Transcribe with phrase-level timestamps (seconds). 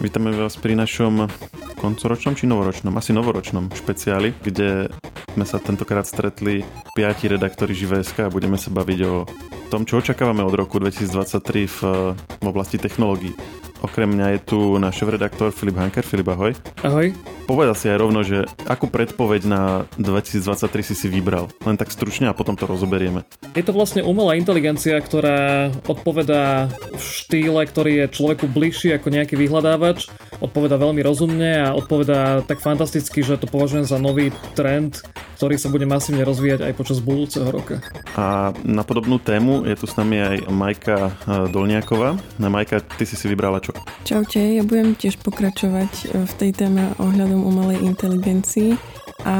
[0.00, 1.28] Vítame vás pri našom
[1.76, 4.88] koncoročnom či novoročnom, asi novoročnom špeciáli, kde
[5.36, 6.64] sme sa tentokrát stretli
[6.96, 9.28] piati redaktori ŽVSK a budeme sa baviť o
[9.68, 11.78] tom, čo očakávame od roku 2023 v,
[12.16, 13.36] v oblasti technológií.
[13.80, 16.04] Okrem mňa je tu náš redaktor Filip Hanker.
[16.04, 16.52] Filip, ahoj.
[16.84, 17.16] Ahoj.
[17.48, 19.62] Povedal si aj rovno, že akú predpoveď na
[19.96, 21.48] 2023 si si vybral.
[21.64, 23.24] Len tak stručne a potom to rozoberieme.
[23.56, 29.34] Je to vlastne umelá inteligencia, ktorá odpovedá v štýle, ktorý je človeku bližší ako nejaký
[29.34, 30.12] vyhľadávač.
[30.38, 35.02] Odpovedá veľmi rozumne a odpovedá tak fantasticky, že to považujem za nový trend,
[35.40, 37.80] ktorý sa bude masívne rozvíjať aj počas budúceho roka.
[38.14, 41.10] A na podobnú tému je tu s nami aj Majka eh,
[41.48, 42.14] Dolniaková.
[42.38, 43.69] Na Majka, ty si si vybrala čo?
[44.04, 48.74] Čaute, ja budem tiež pokračovať eh, v tej téme ohľadom umelej inteligencii
[49.24, 49.36] a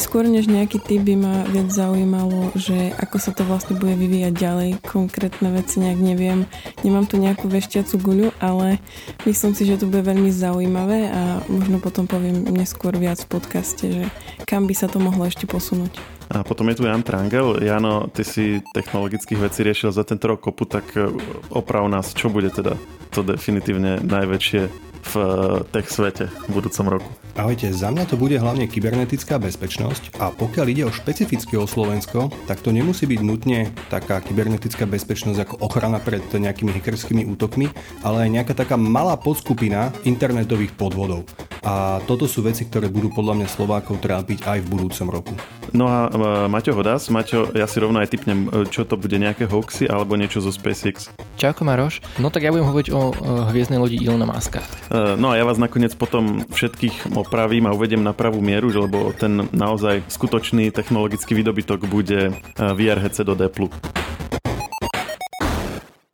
[0.00, 4.32] skôr než nejaký typ by ma viac zaujímalo, že ako sa to vlastne bude vyvíjať
[4.32, 4.70] ďalej.
[4.80, 6.48] Konkrétne veci nejak neviem.
[6.80, 8.80] Nemám tu nejakú vešťacu guľu, ale
[9.28, 13.84] myslím si, že to bude veľmi zaujímavé a možno potom poviem neskôr viac v podcaste,
[13.84, 14.04] že
[14.48, 16.13] kam by sa to mohlo ešte posunúť.
[16.30, 17.60] A potom je tu Jan Trangel.
[17.60, 21.08] Jano, ty si technologických vecí riešil za tento rok kopu, tak eh,
[21.52, 22.76] oprav nás, čo bude teda
[23.12, 24.62] to definitívne najväčšie
[25.04, 25.26] v eh,
[25.68, 27.10] tech svete v budúcom roku?
[27.34, 32.30] Ahojte, za mňa to bude hlavne kybernetická bezpečnosť a pokiaľ ide o špecificky o Slovensko,
[32.46, 37.74] tak to nemusí byť nutne taká kybernetická bezpečnosť ako ochrana pred nejakými hackerskými útokmi,
[38.06, 41.26] ale aj nejaká taká malá podskupina internetových podvodov.
[41.64, 45.32] A toto sú veci, ktoré budú podľa mňa Slovákov trápiť aj v budúcom roku.
[45.72, 46.12] No a
[46.46, 50.14] Maťo Hodas, Maťo, ja si rovno aj typnem, e, čo to bude, nejaké hoaxy alebo
[50.14, 51.08] niečo zo SpaceX?
[51.40, 53.00] Čauko Maroš, no tak ja budem hovoriť o
[53.48, 54.60] hviezdnej lodi Ilona Maska.
[54.92, 59.10] E, no a ja vás nakoniec potom všetkých opravím a uvedem na pravú mieru, lebo
[59.16, 63.72] ten naozaj skutočný technologický výdobytok bude e, VR headset do Deplu.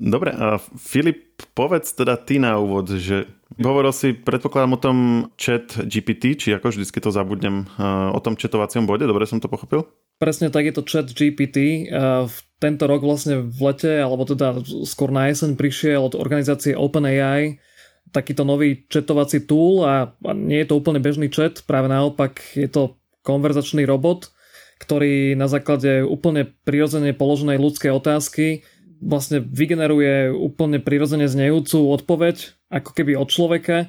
[0.01, 3.29] Dobre, a Filip, povedz teda ty na úvod, že
[3.61, 4.97] hovoril si, predpokladám o tom
[5.37, 7.69] chat GPT, či ako vždycky to zabudnem,
[8.09, 9.85] o tom chatovacom bode, dobre som to pochopil?
[10.17, 11.93] Presne tak je to chat GPT.
[12.25, 17.61] V tento rok vlastne v lete, alebo teda skôr na jeseň prišiel od organizácie OpenAI
[18.09, 22.97] takýto nový chatovací tool a nie je to úplne bežný chat, práve naopak je to
[23.21, 24.33] konverzačný robot,
[24.81, 28.65] ktorý na základe úplne prirodzene položenej ľudskej otázky
[29.01, 32.37] vlastne vygeneruje úplne prirodzene znejúcu odpoveď,
[32.69, 33.89] ako keby od človeka,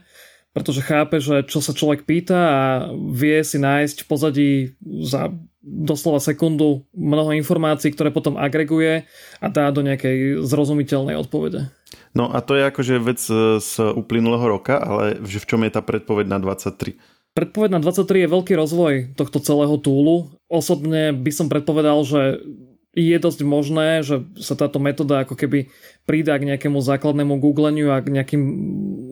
[0.55, 2.61] pretože chápe, že čo sa človek pýta a
[2.95, 4.51] vie si nájsť v pozadí
[5.03, 9.05] za doslova sekundu mnoho informácií, ktoré potom agreguje
[9.37, 11.69] a dá do nejakej zrozumiteľnej odpovede.
[12.17, 13.21] No a to je akože vec
[13.61, 16.97] z uplynulého roka, ale v čom je tá predpoveď na 23?
[17.31, 20.35] Predpoveď na 23 je veľký rozvoj tohto celého túlu.
[20.51, 22.43] Osobne by som predpovedal, že
[22.91, 25.71] je dosť možné, že sa táto metóda ako keby
[26.03, 28.43] pridá k nejakému základnému googleniu a k nejakým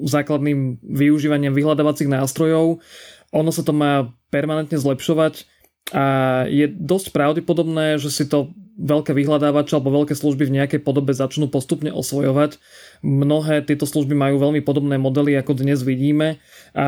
[0.04, 2.84] základným využívaniam vyhľadávacích nástrojov.
[3.32, 5.48] Ono sa to má permanentne zlepšovať
[5.96, 6.06] a
[6.52, 11.52] je dosť pravdepodobné, že si to veľké vyhľadávače alebo veľké služby v nejakej podobe začnú
[11.52, 12.60] postupne osvojovať.
[13.04, 16.40] Mnohé tieto služby majú veľmi podobné modely, ako dnes vidíme
[16.76, 16.88] a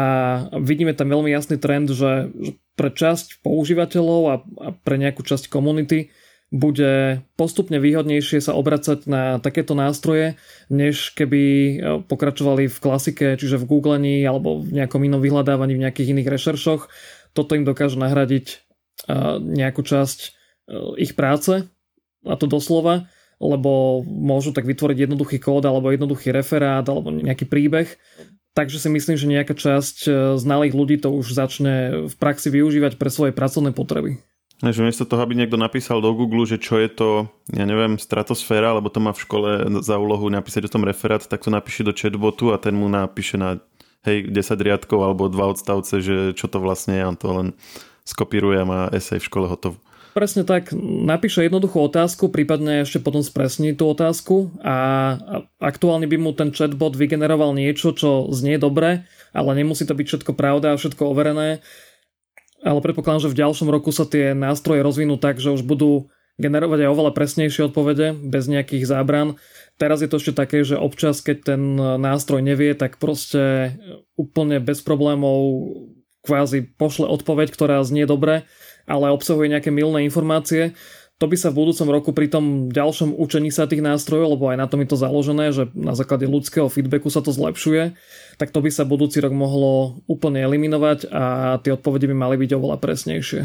[0.60, 2.32] vidíme tam veľmi jasný trend, že
[2.80, 4.36] pre časť používateľov a
[4.84, 6.12] pre nejakú časť komunity
[6.52, 10.36] bude postupne výhodnejšie sa obracať na takéto nástroje,
[10.68, 11.74] než keby e,
[12.04, 16.92] pokračovali v klasike, čiže v googlení alebo v nejakom inom vyhľadávaní, v nejakých iných rešeršoch.
[17.32, 18.56] Toto im dokáže nahradiť e,
[19.40, 20.30] nejakú časť e,
[21.00, 21.72] ich práce,
[22.22, 23.10] a to doslova,
[23.42, 27.90] lebo môžu tak vytvoriť jednoduchý kód alebo jednoduchý referát alebo nejaký príbeh.
[28.54, 33.10] Takže si myslím, že nejaká časť znalých ľudí to už začne v praxi využívať pre
[33.10, 34.22] svoje pracovné potreby.
[34.62, 37.10] Že miesto toho, aby niekto napísal do Google, že čo je to,
[37.50, 39.50] ja neviem, stratosféra, alebo to má v škole
[39.82, 43.42] za úlohu napísať o tom referát, tak to napíše do chatbotu a ten mu napíše
[43.42, 43.58] na
[44.06, 47.48] hej, 10 riadkov alebo dva odstavce, že čo to vlastne je, on to len
[48.06, 49.82] skopíruje a má esej v škole hotovú.
[50.12, 50.76] Presne tak,
[51.08, 54.76] napíše jednoduchú otázku, prípadne ešte potom spresní tú otázku a
[55.56, 60.32] aktuálne by mu ten chatbot vygeneroval niečo, čo znie dobre, ale nemusí to byť všetko
[60.36, 61.64] pravda a všetko overené
[62.62, 66.10] ale predpokladám, že v ďalšom roku sa tie nástroje rozvinú tak, že už budú
[66.42, 69.38] generovať aj oveľa presnejšie odpovede, bez nejakých zábran.
[69.78, 73.76] Teraz je to ešte také, že občas, keď ten nástroj nevie, tak proste
[74.18, 75.70] úplne bez problémov
[76.22, 78.46] kvázi pošle odpoveď, ktorá znie dobre,
[78.86, 80.78] ale obsahuje nejaké milné informácie
[81.22, 84.58] to by sa v budúcom roku pri tom ďalšom učení sa tých nástrojov, lebo aj
[84.58, 87.94] na tom je to založené, že na základe ľudského feedbacku sa to zlepšuje,
[88.42, 91.24] tak to by sa budúci rok mohlo úplne eliminovať a
[91.62, 93.42] tie odpovede by mali byť oveľa presnejšie.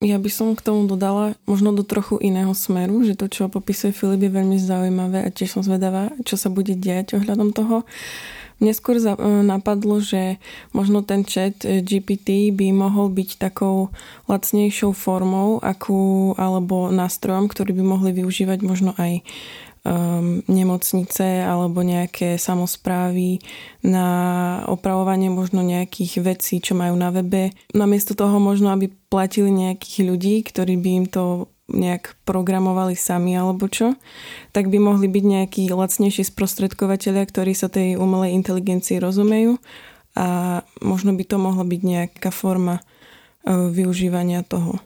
[0.00, 3.92] Ja by som k tomu dodala možno do trochu iného smeru, že to, čo popisuje
[3.92, 7.84] Filip, je veľmi zaujímavé a tiež som zvedavá, čo sa bude diať ohľadom toho
[8.60, 10.36] Mne skôr za, e, napadlo, že
[10.76, 13.88] možno ten chat e, GPT by mohol byť takou
[14.28, 19.24] lacnejšou formou akú, alebo nástrojom, ktorý by mohli využívať možno aj
[19.84, 23.40] um, nemocnice alebo nejaké samozprávy
[23.80, 24.06] na
[24.68, 27.56] opravovanie možno nejakých vecí, čo majú na webe.
[27.72, 33.70] Namiesto toho možno, aby platili nejakých ľudí, ktorí by im to nejak programovali sami alebo
[33.70, 33.94] čo,
[34.50, 39.58] tak by mohli byť nejakí lacnejší sprostredkovateľia, ktorí sa tej umelej inteligencii rozumejú
[40.18, 42.82] a možno by to mohla byť nejaká forma
[43.46, 44.82] e, využívania toho,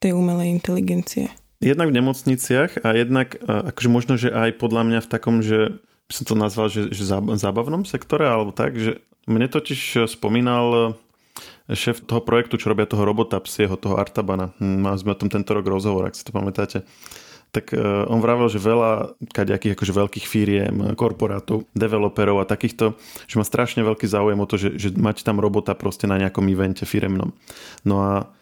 [0.00, 1.28] tej umelej inteligencie.
[1.62, 5.78] Jednak v nemocniciach a jednak e, akože možno, že aj podľa mňa v takom, že
[6.08, 10.98] som to nazval, že, že zábavnom sektore alebo tak, že mne totiž spomínal
[11.70, 14.50] šéf toho projektu, čo robia toho robota psieho, toho Artabana.
[14.58, 16.82] Hm, mali sme o tom tento rok rozhovor, ak si to pamätáte
[17.52, 22.96] tak uh, on vravel, že veľa kaďakých akože veľkých firiem, korporátov, developerov a takýchto,
[23.28, 26.48] že má strašne veľký záujem o to, že, že mať tam robota proste na nejakom
[26.48, 27.36] evente firemnom.
[27.84, 28.32] No a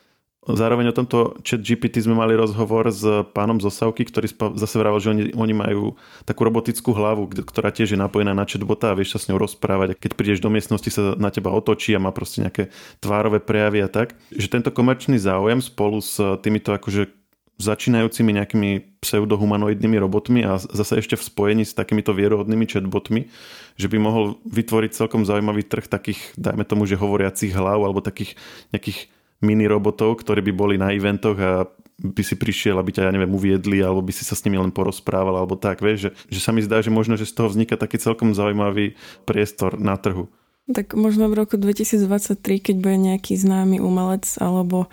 [0.57, 3.03] Zároveň o tomto chat GPT sme mali rozhovor s
[3.35, 5.95] pánom Zosavky, ktorý zase vravel, že oni, oni majú
[6.27, 9.99] takú robotickú hlavu, ktorá tiež je napojená na chatbota a vieš sa s ňou rozprávať.
[9.99, 12.71] Keď prídeš do miestnosti, sa na teba otočí a má proste nejaké
[13.03, 14.19] tvárové prejavy a tak.
[14.33, 17.21] Že tento komerčný záujem spolu s týmito akože
[17.61, 18.71] začínajúcimi nejakými
[19.05, 23.29] pseudohumanoidnými robotmi a zase ešte v spojení s takýmito vierohodnými chatbotmi,
[23.77, 28.41] že by mohol vytvoriť celkom zaujímavý trh takých, dajme tomu, že hovoriacich hlav alebo takých
[28.73, 31.65] nejakých mini robotov, ktorí by boli na eventoch a
[32.01, 34.73] by si prišiel, aby ťa, ja neviem, uviedli, alebo by si sa s nimi len
[34.73, 37.77] porozprával, alebo tak, vieš, že, že sa mi zdá, že možno, že z toho vzniká
[37.77, 38.97] taký celkom zaujímavý
[39.29, 40.33] priestor na trhu.
[40.71, 44.87] Tak možno v roku 2023, keď bude nejaký známy umelec alebo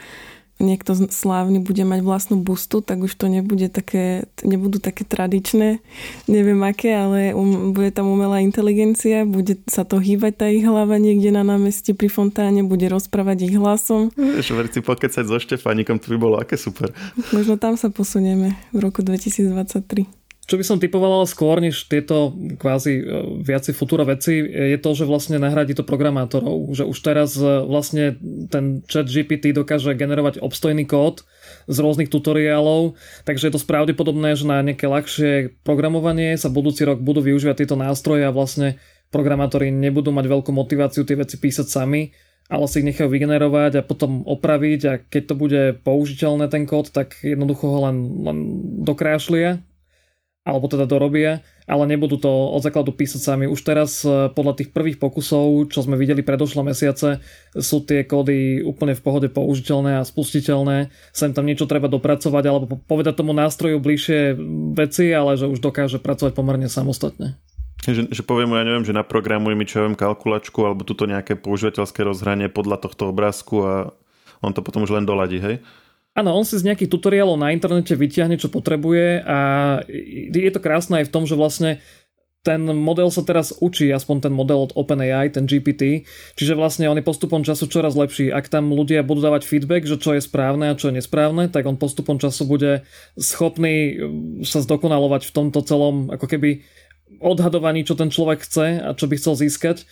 [0.58, 5.80] niekto slávny bude mať vlastnú bustu, tak už to nebude také, nebudú také tradičné,
[6.26, 10.98] neviem aké, ale um, bude tam umelá inteligencia, bude sa to hýbať tá ich hlava
[10.98, 14.10] niekde na námestí pri fontáne, bude rozprávať ich hlasom.
[14.42, 16.94] Si pokecať so Štefánikom, to by bolo aké super.
[17.34, 20.27] Možno tam sa posunieme v roku 2023.
[20.48, 23.04] Čo by som typoval skôr, než tieto kvázi e,
[23.44, 26.72] viaci futúra veci, je to, že vlastne nahradí to programátorov.
[26.72, 28.16] Že už teraz e, vlastne
[28.48, 31.28] ten chat GPT dokáže generovať obstojný kód
[31.68, 32.96] z rôznych tutoriálov,
[33.28, 37.76] takže je to pravdepodobné, že na nejaké ľahšie programovanie sa budúci rok budú využívať tieto
[37.76, 38.80] nástroje a vlastne
[39.12, 42.16] programátori nebudú mať veľkú motiváciu tie veci písať sami,
[42.48, 46.96] ale si ich nechajú vygenerovať a potom opraviť a keď to bude použiteľné ten kód,
[46.96, 48.38] tak jednoducho ho len, len
[48.88, 49.60] dokrášlia
[50.48, 53.46] alebo teda dorobia, ale nebudú to od základu písať sami.
[53.52, 57.20] Už teraz e, podľa tých prvých pokusov, čo sme videli predošlé mesiace,
[57.52, 60.88] sú tie kódy úplne v pohode použiteľné a spustiteľné.
[61.12, 64.40] Sa im tam niečo treba dopracovať alebo povedať tomu nástroju bližšie
[64.72, 67.36] veci, ale že už dokáže pracovať pomerne samostatne.
[67.84, 72.02] Že, že poviem ja neviem, že naprogramuj mi čo viem kalkulačku alebo tuto nejaké používateľské
[72.08, 73.74] rozhranie podľa tohto obrázku a
[74.42, 75.60] on to potom už len doladí, hej?
[76.18, 79.38] Áno, on si z nejakých tutoriálov na internete vyťahne, čo potrebuje a
[80.34, 81.78] je to krásne aj v tom, že vlastne
[82.42, 86.08] ten model sa teraz učí, aspoň ten model od OpenAI, ten GPT,
[86.40, 88.32] čiže vlastne on je postupom času čoraz lepší.
[88.32, 91.68] Ak tam ľudia budú dávať feedback, že čo je správne a čo je nesprávne, tak
[91.68, 92.88] on postupom času bude
[93.20, 96.64] schopný um, sa zdokonalovať v tomto celom ako keby
[97.20, 99.84] odhadovaní, čo ten človek chce a čo by chcel získať.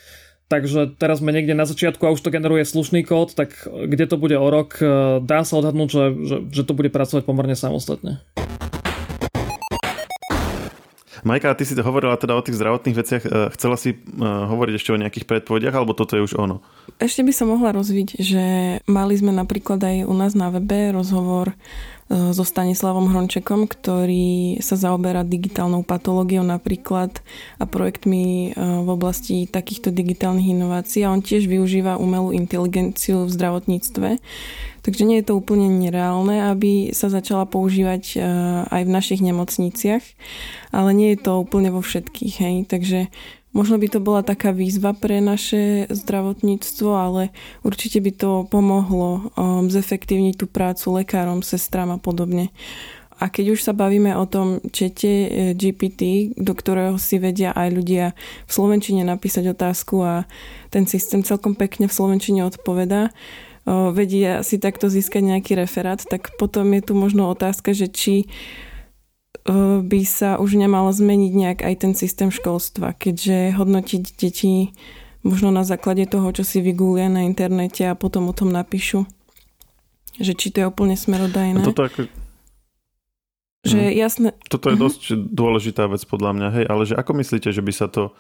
[0.46, 4.22] Takže teraz sme niekde na začiatku a už to generuje slušný kód, tak kde to
[4.22, 8.22] bude o rok, e, dá sa odhadnúť, že, že, že to bude pracovať pomerne samostatne.
[11.26, 13.24] Majka, ty si to hovorila teda o tých zdravotných veciach.
[13.26, 16.62] E, chcela si e, hovoriť ešte o nejakých predpovediach, alebo toto je už ono?
[17.02, 18.44] Ešte by som mohla rozviť, že
[18.86, 21.58] mali sme napríklad aj u nás na webe rozhovor
[22.06, 27.10] so Stanislavom Hrončekom, ktorý sa zaoberá digitálnou patológiou napríklad
[27.58, 33.34] a projektmi e, v oblasti takýchto digitálnych inovácií a on tiež využíva umelú inteligenciu v
[33.34, 34.22] zdravotníctve.
[34.86, 38.18] Takže nie je to úplne nereálne, aby sa začala používať e,
[38.70, 40.06] aj v našich nemocniciach,
[40.78, 42.36] ale nie je to úplne vo všetkých.
[42.38, 42.56] Hej.
[42.70, 43.00] Takže
[43.56, 47.32] Možno by to bola taká výzva pre naše zdravotníctvo, ale
[47.64, 52.52] určite by to pomohlo um, zefektívniť tú prácu lekárom, sestram a podobne.
[53.16, 57.70] A keď už sa bavíme o tom čete e, GPT, do ktorého si vedia aj
[57.72, 58.06] ľudia
[58.44, 60.28] v Slovenčine napísať otázku a
[60.68, 63.16] ten systém celkom pekne v Slovenčine odpovedá,
[63.66, 68.30] vedia si takto získať nejaký referát, tak potom je tu možno otázka, že či
[69.86, 74.74] by sa už nemalo zmeniť nejak aj ten systém školstva, keďže hodnotiť deti
[75.22, 79.06] možno na základe toho, čo si vygúlia na internete a potom o tom napíšu.
[80.18, 81.62] Že či to je úplne smerodajné.
[81.62, 82.10] A toto ako...
[83.66, 83.94] Že mm.
[83.98, 84.28] jasné...
[84.50, 84.84] Toto je mhm.
[84.86, 85.02] dosť
[85.34, 88.14] dôležitá vec podľa mňa, hej, ale že ako myslíte, že by sa to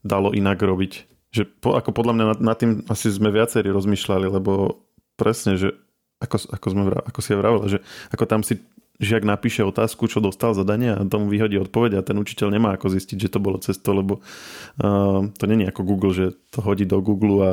[0.00, 0.92] dalo inak robiť?
[1.32, 4.80] Že po, ako podľa mňa nad, nad tým asi sme viacerí rozmýšľali, lebo
[5.16, 5.76] presne, že
[6.20, 7.78] ako, ako, sme, ako si je vravila, že
[8.12, 8.60] ako tam si
[9.00, 12.92] žiak napíše otázku, čo dostal zadanie a tomu vyhodí odpoveď a ten učiteľ nemá ako
[12.92, 16.84] zistiť, že to bolo cez to, lebo uh, to není ako Google, že to hodí
[16.84, 17.52] do Google a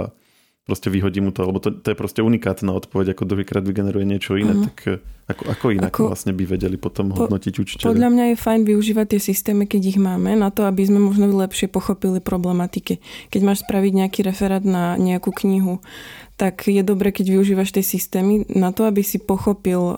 [0.68, 4.36] proste vyhodí mu to, lebo to, to je proste unikátna odpoveď, ako druhýkrát vygeneruje niečo
[4.36, 4.64] iné, mm.
[4.68, 7.84] tak eh, ako, ako inak ako, vlastne by vedeli potom po, hodnotiť?
[7.88, 11.32] Podľa mňa je fajn využívať tie systémy, keď ich máme, na to, aby sme možno
[11.32, 13.00] lepšie pochopili problematiky.
[13.32, 15.80] Keď máš spraviť nejaký referát na nejakú knihu,
[16.38, 19.98] tak je dobre, keď využívaš tie systémy na to, aby si pochopil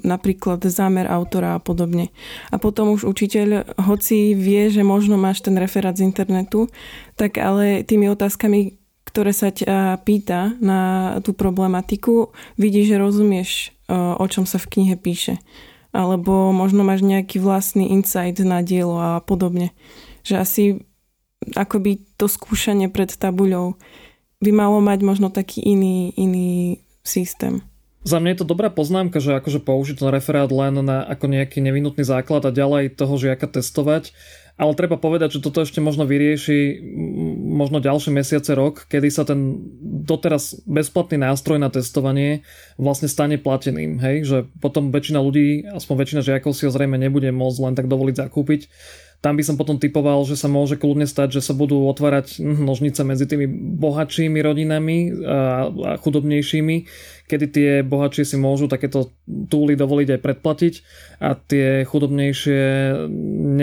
[0.00, 2.08] napríklad zámer autora a podobne.
[2.48, 6.72] A potom už učiteľ, hoci vie, že možno máš ten referát z internetu,
[7.20, 8.80] tak ale tými otázkami,
[9.14, 14.98] ktoré sa ťa pýta na tú problematiku, vidí, že rozumieš, o čom sa v knihe
[14.98, 15.38] píše.
[15.94, 19.70] Alebo možno máš nejaký vlastný insight na dielo a podobne.
[20.26, 20.62] Že asi
[21.54, 23.78] akoby to skúšanie pred tabuľou
[24.42, 27.62] by malo mať možno taký iný, iný systém.
[28.04, 31.62] Za mňa je to dobrá poznámka, že akože použiť ten referát len na ako nejaký
[31.62, 34.10] nevinutný základ a ďalej toho žiaka testovať
[34.54, 36.78] ale treba povedať, že toto ešte možno vyrieši
[37.58, 39.58] možno ďalšie mesiace, rok, kedy sa ten
[40.06, 42.46] doteraz bezplatný nástroj na testovanie
[42.78, 43.98] vlastne stane plateným.
[43.98, 44.16] Hej?
[44.30, 48.14] Že potom väčšina ľudí, aspoň väčšina žiakov si ho zrejme nebude môcť len tak dovoliť
[48.14, 48.60] zakúpiť
[49.24, 53.00] tam by som potom typoval, že sa môže kľudne stať, že sa budú otvárať nožnice
[53.08, 53.48] medzi tými
[53.80, 56.76] bohatšími rodinami a chudobnejšími,
[57.24, 60.74] kedy tie bohatšie si môžu takéto túly dovoliť aj predplatiť
[61.24, 62.60] a tie chudobnejšie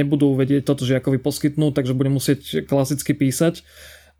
[0.02, 3.62] nebudú vedieť toto žiakovi poskytnúť, takže bude musieť klasicky písať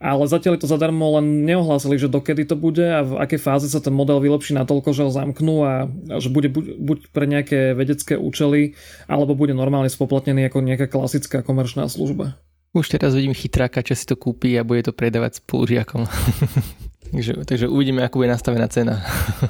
[0.02, 3.70] ale zatiaľ je to zadarmo, len neohlásili, že dokedy to bude a v akej fáze
[3.70, 7.30] sa ten model vylepší natoľko, že ho zamknú a, a že bude buď, buď pre
[7.30, 8.74] nejaké vedecké účely,
[9.06, 12.42] alebo bude normálne spoplatnený ako nejaká klasická komerčná služba.
[12.74, 16.10] Už teraz vidím chytráka, čo si to kúpi a bude to predávať spolužiakom.
[17.14, 19.06] takže, takže uvidíme, ako bude nastavená cena.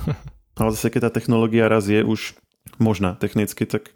[0.60, 2.36] Ale zase, keď tá technológia raz je už
[2.78, 3.92] možná technicky, tak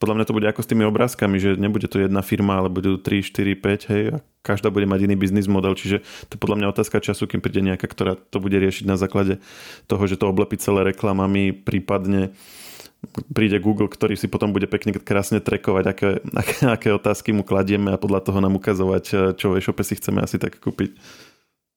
[0.00, 2.96] podľa mňa to bude ako s tými obrázkami, že nebude to jedna firma, ale budú
[3.00, 6.72] 3, 4, 5, hej, a každá bude mať iný biznis model, čiže to podľa mňa
[6.72, 9.38] otázka času, kým príde nejaká, ktorá to bude riešiť na základe
[9.86, 12.32] toho, že to oblepí celé reklamami, prípadne
[13.32, 17.96] príde Google, ktorý si potom bude pekne krásne trekovať, aké, aké, aké otázky mu kladieme
[17.96, 20.92] a podľa toho nám ukazovať, čo v e-shope si chceme asi tak kúpiť.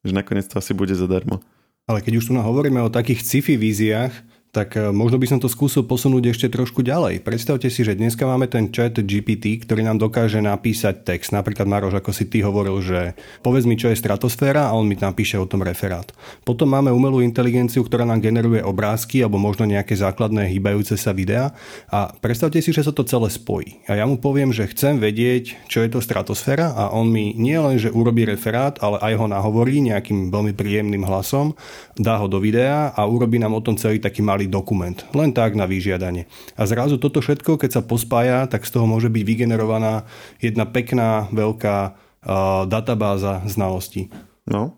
[0.03, 1.39] Že nakoniec to asi bude zadarmo.
[1.87, 4.11] Ale keď už tu hovoríme o takých sci-fi víziách,
[4.53, 7.25] tak e, možno by som to skúsil posunúť ešte trošku ďalej.
[7.25, 11.33] Predstavte si, že dneska máme ten chat GPT, ktorý nám dokáže napísať text.
[11.33, 14.93] Napríklad Maroš, ako si ty hovoril, že povedz mi, čo je stratosféra a on mi
[14.93, 16.05] napíše o tom referát.
[16.45, 21.57] Potom máme umelú inteligenciu, ktorá nám generuje obrázky alebo možno nejaké základné hýbajúce sa videá.
[21.89, 23.81] A predstavte si, že sa to celé spojí.
[23.89, 27.57] A ja mu poviem, že chcem vedieť, čo je to stratosféra a on mi nie
[27.57, 31.57] len, že urobí referát, ale aj ho nahovorí nejakým veľmi príjemným hlasom,
[31.97, 34.99] dá ho do videa a urobí nám o tom celý taký malý malý dokument.
[35.15, 36.27] Len tak na vyžiadanie.
[36.59, 40.03] A zrazu toto všetko, keď sa pospája, tak z toho môže byť vygenerovaná
[40.43, 44.11] jedna pekná, veľká uh, databáza znalostí.
[44.43, 44.75] No,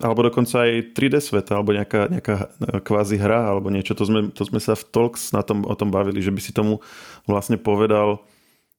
[0.00, 2.36] alebo dokonca aj 3D svet, alebo nejaká, nejaká
[2.82, 3.92] kvázi hra, alebo niečo.
[3.94, 6.50] To sme, to sme sa v Talks na tom, o tom bavili, že by si
[6.56, 6.80] tomu
[7.28, 8.24] vlastne povedal,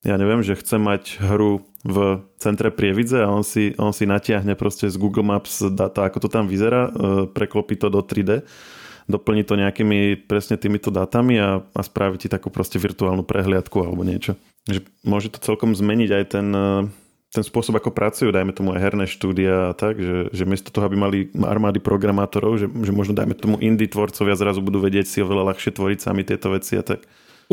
[0.03, 4.51] ja neviem, že chcem mať hru v centre Prievidze a on si, on si natiahne
[4.59, 6.91] proste z Google Maps data, ako to tam vyzerá,
[7.31, 8.43] preklopí to do 3D
[9.07, 14.03] doplní to nejakými presne týmito dátami a, a spraví ti takú proste virtuálnu prehliadku alebo
[14.07, 14.39] niečo.
[14.67, 16.81] Že môže to celkom zmeniť aj ten, eh,
[17.33, 20.85] ten spôsob, ako pracujú, dajme tomu aj herné štúdia a tak, že, že miesto toho,
[20.87, 25.17] aby mali armády programátorov, že, že možno dajme tomu indie tvorcovia zrazu budú vedieť si
[25.19, 27.03] oveľa ľahšie tvoriť sami tieto veci a tak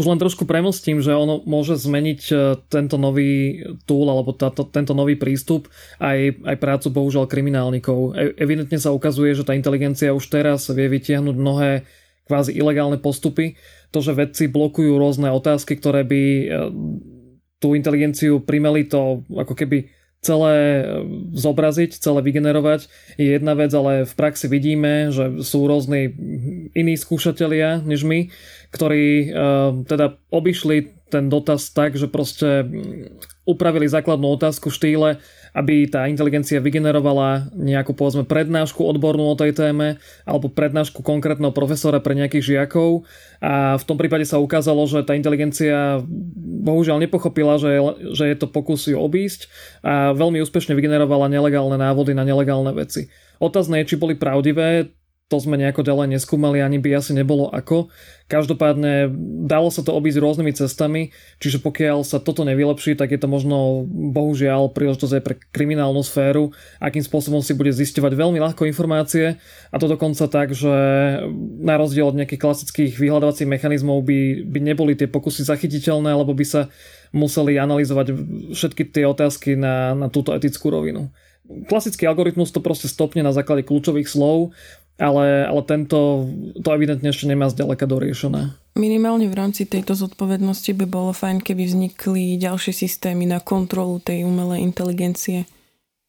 [0.00, 2.35] už len trošku premostím, že ono môže zmeniť e,
[2.73, 5.69] tento nový tool alebo táto, tento nový prístup
[6.00, 8.16] aj, aj prácu bohužiaľ kriminálnikov.
[8.16, 11.85] E, evidentne sa ukazuje, že tá inteligencia už teraz vie vytiahnuť mnohé
[12.25, 13.61] kvázi ilegálne postupy.
[13.92, 16.47] To, že vedci blokujú rôzne otázky, ktoré by e,
[17.61, 20.85] tú inteligenciu primeli to ako keby celé
[21.33, 26.12] zobraziť, celé vygenerovať je jedna vec, ale v praxi vidíme, že sú rôzni
[26.77, 28.29] iní skúšatelia než my,
[28.69, 32.69] ktorí uh, teda obišli ten dotaz tak, že proste
[33.43, 35.11] upravili základnú otázku v štýle,
[35.57, 41.99] aby tá inteligencia vygenerovala nejakú povedzme prednášku odbornú o tej téme alebo prednášku konkrétneho profesora
[41.99, 43.09] pre nejakých žiakov
[43.40, 46.04] a v tom prípade sa ukázalo, že tá inteligencia
[46.61, 47.80] bohužiaľ nepochopila, že je,
[48.14, 49.49] že je to pokus ju obísť
[49.80, 53.09] a veľmi úspešne vygenerovala nelegálne návody na nelegálne veci.
[53.40, 54.92] Otázne je, či boli pravdivé,
[55.31, 57.87] to sme nejako ďalej neskúmali, ani by asi nebolo ako.
[58.27, 59.07] Každopádne
[59.47, 63.87] dalo sa to obísť rôznymi cestami, čiže pokiaľ sa toto nevylepší, tak je to možno
[63.87, 66.51] bohužiaľ príležitosť aj pre kriminálnu sféru,
[66.83, 69.39] akým spôsobom si bude zisťovať veľmi ľahko informácie
[69.71, 70.75] a to dokonca tak, že
[71.63, 76.43] na rozdiel od nejakých klasických vyhľadávacích mechanizmov by, by neboli tie pokusy zachytiteľné, alebo by
[76.43, 76.63] sa
[77.15, 78.15] museli analyzovať
[78.51, 81.11] všetky tie otázky na, na túto etickú rovinu.
[81.67, 84.55] Klasický algoritmus to proste stopne na základe kľúčových slov
[85.00, 86.28] ale, ale tento
[86.61, 88.52] to evidentne ešte nemá zďaleka doriešené.
[88.76, 94.28] Minimálne v rámci tejto zodpovednosti by bolo fajn, keby vznikli ďalšie systémy na kontrolu tej
[94.28, 95.49] umelej inteligencie.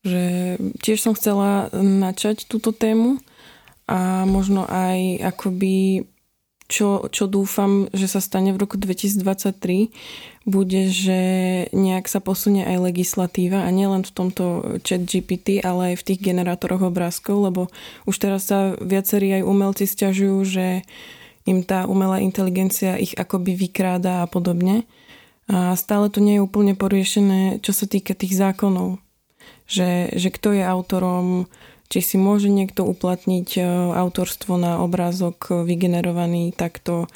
[0.04, 0.24] Že
[0.84, 3.18] tiež som chcela načať túto tému
[3.88, 6.06] a možno aj akoby
[6.72, 9.92] čo, čo dúfam, že sa stane v roku 2023,
[10.48, 11.20] bude, že
[11.76, 16.20] nejak sa posunie aj legislatíva a nielen v tomto chat GPT, ale aj v tých
[16.24, 17.62] generátoroch obrázkov, lebo
[18.08, 20.88] už teraz sa viacerí aj umelci stiažujú, že
[21.44, 24.88] im tá umelá inteligencia ich akoby vykráda a podobne.
[25.52, 29.04] A stále to nie je úplne poriešené, čo sa týka tých zákonov.
[29.68, 31.52] Že, že kto je autorom,
[31.92, 37.12] či si môže niekto uplatniť e, autorstvo na obrázok vygenerovaný takto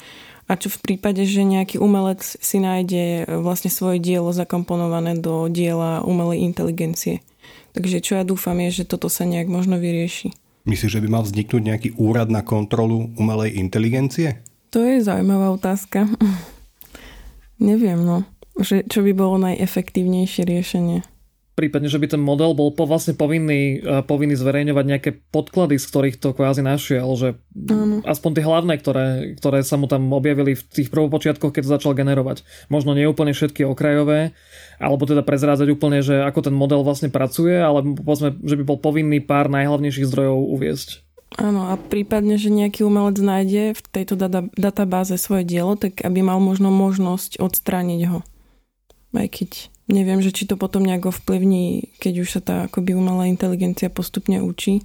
[0.46, 5.48] a čo v prípade, že nejaký umelec si nájde e, vlastne svoje dielo zakomponované do
[5.48, 7.24] diela umelej inteligencie.
[7.72, 10.36] Takže čo ja dúfam je, že toto sa nejak možno vyrieši.
[10.68, 14.44] Myslíš, že by mal vzniknúť nejaký úrad na kontrolu umelej inteligencie?
[14.76, 16.04] To je zaujímavá otázka.
[17.72, 18.28] Neviem, no.
[18.60, 21.15] Že, čo by bolo najefektívnejšie riešenie
[21.56, 25.88] prípadne, že by ten model bol po, vlastne povinný, e, povinný zverejňovať nejaké podklady, z
[25.88, 28.04] ktorých to kvázi našiel, že ano.
[28.04, 29.06] aspoň tie hlavné, ktoré,
[29.40, 32.44] ktoré sa mu tam objavili v tých prvopočiatkoch, keď to začal generovať.
[32.68, 34.36] Možno nie úplne všetky okrajové,
[34.76, 38.78] alebo teda prezrádzať úplne, že ako ten model vlastne pracuje, ale povedzme, že by bol
[38.78, 41.08] povinný pár najhlavnejších zdrojov uviesť.
[41.40, 46.22] Áno, a prípadne, že nejaký umelec nájde v tejto data, databáze svoje dielo, tak aby
[46.22, 48.18] mal možno možnosť odstrániť ho.
[49.16, 53.30] Aj keď Neviem, že či to potom nejak ovplyvní, keď už sa tá akoby umelá
[53.30, 54.82] inteligencia postupne učí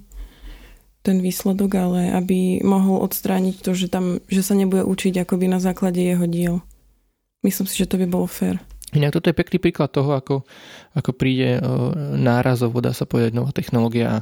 [1.02, 5.58] ten výsledok, ale aby mohol odstrániť to, že, tam, že sa nebude učiť akoby na
[5.58, 6.62] základe jeho diel.
[7.42, 8.62] Myslím si, že to by bolo fér.
[8.92, 10.44] Inak toto je pekný príklad toho, ako,
[10.92, 11.58] ako príde
[12.14, 14.16] nárazovo, dá sa povedať, nová technológia a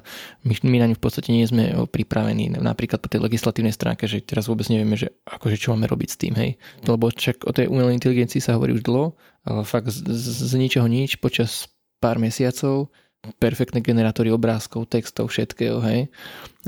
[0.46, 2.54] my, my na ňu v podstate nie sme pripravení.
[2.54, 6.16] Napríklad po tej legislatívnej stránke, že teraz vôbec nevieme, že akože čo máme robiť s
[6.22, 6.54] tým, hej.
[6.86, 11.18] Lebo však o tej umelej inteligencii sa hovorí už dlho, fakt z, z ničoho nič
[11.20, 11.68] počas
[12.00, 12.92] pár mesiacov
[13.36, 16.08] perfektné generátory obrázkov, textov, všetkého, hej.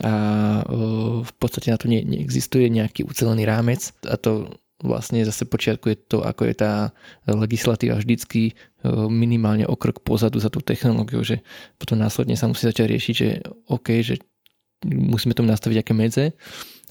[0.05, 0.13] A
[1.25, 6.21] v podstate na to nie, neexistuje nejaký ucelený rámec a to vlastne zase počiatkuje to,
[6.21, 6.73] ako je tá
[7.25, 8.53] legislatíva vždycky
[9.09, 11.41] minimálne o krok pozadu za tú technológiu, že
[11.79, 13.29] potom následne sa musí začať riešiť, že
[13.71, 14.21] OK, že
[14.85, 16.25] musíme tomu nastaviť aké medze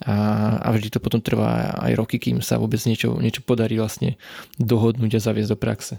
[0.02, 0.16] a,
[0.62, 4.18] a vždy to potom trvá aj roky, kým sa vôbec niečo, niečo podarí vlastne
[4.58, 5.96] dohodnúť a zaviesť do praxe.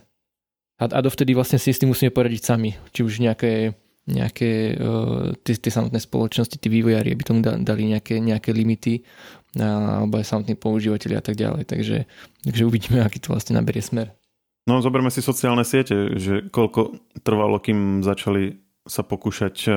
[0.83, 5.31] A, a dovtedy vlastne si s tým musíme poradiť sami, či už nejaké nejaké uh,
[5.47, 9.07] tie, tie samotné spoločnosti, tí vývojári, aby tomu dali nejaké, nejaké limity
[9.53, 11.62] alebo aj samotní používateľi a tak ďalej.
[11.69, 11.99] Takže,
[12.43, 14.17] takže uvidíme, aký to vlastne naberie smer.
[14.65, 19.71] No zoberme si sociálne siete, že koľko trvalo, kým začali sa pokúšať e,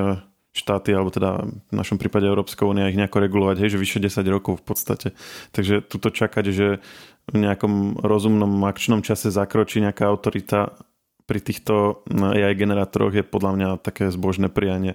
[0.56, 4.24] štáty, alebo teda v našom prípade Európska únia ich nejako regulovať, hej, že vyše 10
[4.32, 5.08] rokov v podstate.
[5.52, 6.80] Takže tuto čakať, že
[7.28, 10.78] v nejakom rozumnom akčnom čase zakročí nejaká autorita
[11.26, 14.94] pri týchto AI generátoroch je podľa mňa také zbožné prianie.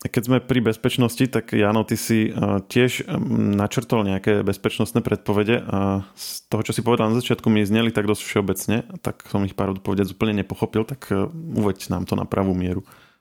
[0.00, 2.32] Keď sme pri bezpečnosti, tak Jano, ty si
[2.72, 3.04] tiež
[3.52, 8.08] načrtol nejaké bezpečnostné predpovede a z toho, čo si povedal na začiatku, mi zneli tak
[8.08, 12.24] dosť všeobecne, tak som ich pár odpovedec úplne nepochopil, tak e, uveď nám to na
[12.24, 12.80] pravú mieru.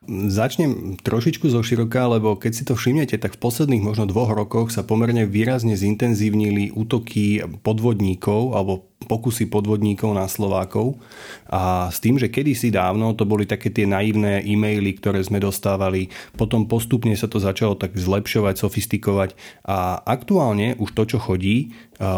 [0.10, 4.74] Začnem trošičku zo široka, lebo keď si to všimnete, tak v posledných možno dvoch rokoch
[4.74, 10.98] sa pomerne výrazne zintenzívnili útoky podvodníkov alebo pokusy podvodníkov na Slovákov.
[11.46, 16.10] A s tým, že kedysi dávno to boli také tie naivné e-maily, ktoré sme dostávali,
[16.34, 19.38] potom postupne sa to začalo tak zlepšovať, sofistikovať
[19.70, 21.70] a aktuálne už to, čo chodí,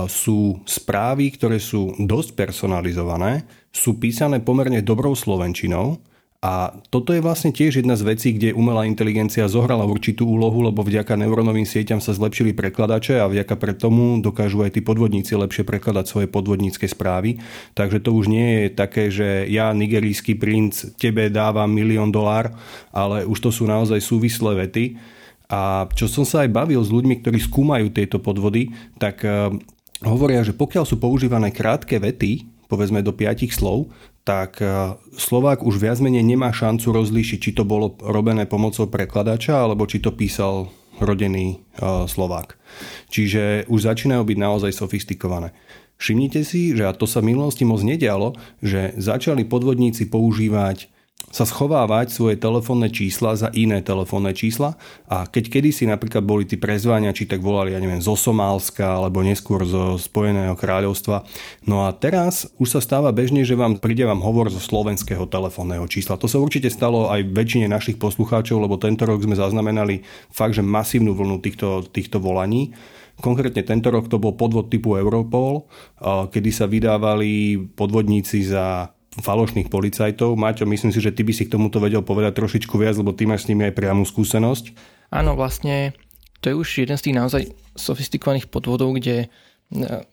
[0.08, 3.44] sú správy, ktoré sú dosť personalizované,
[3.76, 6.00] sú písané pomerne dobrou slovenčinou,
[6.42, 10.82] a toto je vlastne tiež jedna z vecí, kde umelá inteligencia zohrala určitú úlohu, lebo
[10.82, 15.62] vďaka neurónovým sieťam sa zlepšili prekladače a vďaka pre tomu dokážu aj tí podvodníci lepšie
[15.62, 17.38] prekladať svoje podvodnícke správy.
[17.78, 22.58] Takže to už nie je také, že ja, nigerijský princ, tebe dávam milión dolár,
[22.90, 24.98] ale už to sú naozaj súvislé vety.
[25.46, 29.54] A čo som sa aj bavil s ľuďmi, ktorí skúmajú tieto podvody, tak eh,
[30.02, 33.92] hovoria, že pokiaľ sú používané krátke vety, povedzme do piatich slov,
[34.24, 39.60] tak e, Slovák už viac menej nemá šancu rozlíšiť, či to bolo robené pomocou prekladača,
[39.60, 42.62] alebo či to písal rodený uh, Slovák.
[43.10, 45.50] Čiže už začínajú byť naozaj sofistikované.
[45.98, 50.90] Všimnite si, že a to sa v minulosti moc nedialo, že začali podvodníci používať
[51.32, 54.76] sa schovávať svoje telefónne čísla za iné telefónne čísla
[55.08, 59.64] a keď kedysi napríklad boli tí prezváňači, tak volali, ja neviem, zo Somálska alebo neskôr
[59.64, 61.24] zo Spojeného kráľovstva.
[61.64, 65.88] No a teraz už sa stáva bežne, že vám príde vám hovor zo slovenského telefónneho
[65.88, 66.20] čísla.
[66.20, 70.62] To sa určite stalo aj väčšine našich poslucháčov, lebo tento rok sme zaznamenali fakt, že
[70.62, 72.76] masívnu vlnu týchto, týchto volaní.
[73.22, 75.70] Konkrétne tento rok to bol podvod typu Europol,
[76.04, 80.40] kedy sa vydávali podvodníci za falošných policajtov.
[80.40, 83.28] Maťo, myslím si, že ty by si k tomuto vedel povedať trošičku viac, lebo ty
[83.28, 84.72] máš s nimi aj priamu skúsenosť.
[85.12, 85.92] Áno, vlastne
[86.40, 87.44] to je už jeden z tých naozaj
[87.76, 89.28] sofistikovaných podvodov, kde e,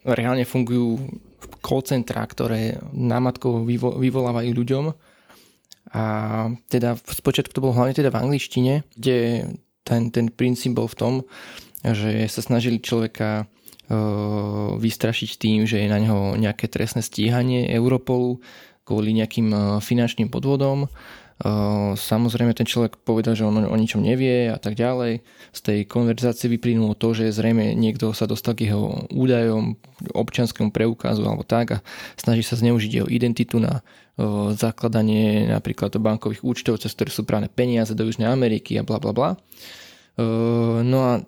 [0.03, 0.99] reálne fungujú
[1.63, 4.85] call centra, ktoré námatkou vyvo- vyvolávajú ľuďom.
[5.95, 6.03] A
[6.69, 9.49] teda v spočiatku to bolo hlavne teda v angličtine, kde
[9.87, 11.15] ten, ten princíp bol v tom,
[11.81, 13.47] že sa snažili človeka
[13.89, 13.95] e,
[14.77, 18.43] vystrašiť tým, že je na neho nejaké trestné stíhanie Europolu,
[18.89, 20.89] kvôli nejakým e, finančným podvodom.
[20.89, 20.89] E,
[21.93, 25.21] samozrejme ten človek povedal, že on o ničom nevie a tak ďalej.
[25.53, 29.77] Z tej konverzácie vyplynulo to, že zrejme niekto sa dostal k jeho údajom,
[30.17, 31.79] občanskému preukazu alebo tak a
[32.17, 33.85] snaží sa zneužiť jeho identitu na
[34.17, 38.97] e, zakladanie napríklad bankových účtov, cez ktoré sú práve peniaze do Južnej Ameriky a bla
[38.97, 39.31] bla bla.
[40.83, 41.23] No a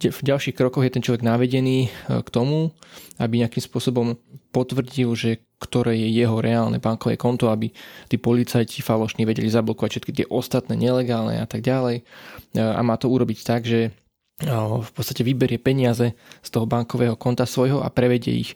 [0.00, 2.72] v ďalších krokoch je ten človek navedený k tomu,
[3.20, 4.16] aby nejakým spôsobom
[4.54, 7.74] potvrdil, že ktoré je jeho reálne bankové konto, aby
[8.06, 12.06] tí policajti falošní vedeli zablokovať všetky tie ostatné nelegálne a tak ďalej.
[12.54, 13.90] A má to urobiť tak, že
[14.54, 18.50] v podstate vyberie peniaze z toho bankového konta svojho a prevedie ich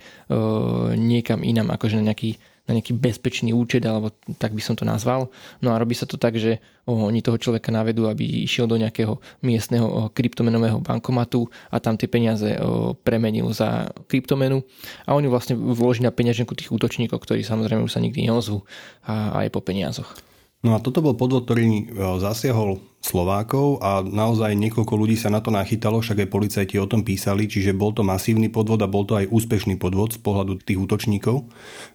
[0.95, 5.33] niekam inam, akože na nejaký na nejaký bezpečný účet, alebo tak by som to nazval.
[5.65, 9.21] No a robí sa to tak, že oni toho človeka navedú, aby išiel do nejakého
[9.41, 12.57] miestneho kryptomenového bankomatu a tam tie peniaze
[13.05, 14.65] premenil za kryptomenu
[15.09, 18.65] a oni vlastne vloží na peňaženku tých útočníkov, ktorí samozrejme už sa nikdy neozvú
[19.05, 20.28] a, a je po peniazoch.
[20.59, 21.83] No a toto bol podvod, ktorý e,
[22.19, 27.07] zasiahol Slovákov a naozaj niekoľko ľudí sa na to nachytalo, však aj policajti o tom
[27.07, 30.83] písali, čiže bol to masívny podvod a bol to aj úspešný podvod z pohľadu tých
[30.83, 31.47] útočníkov.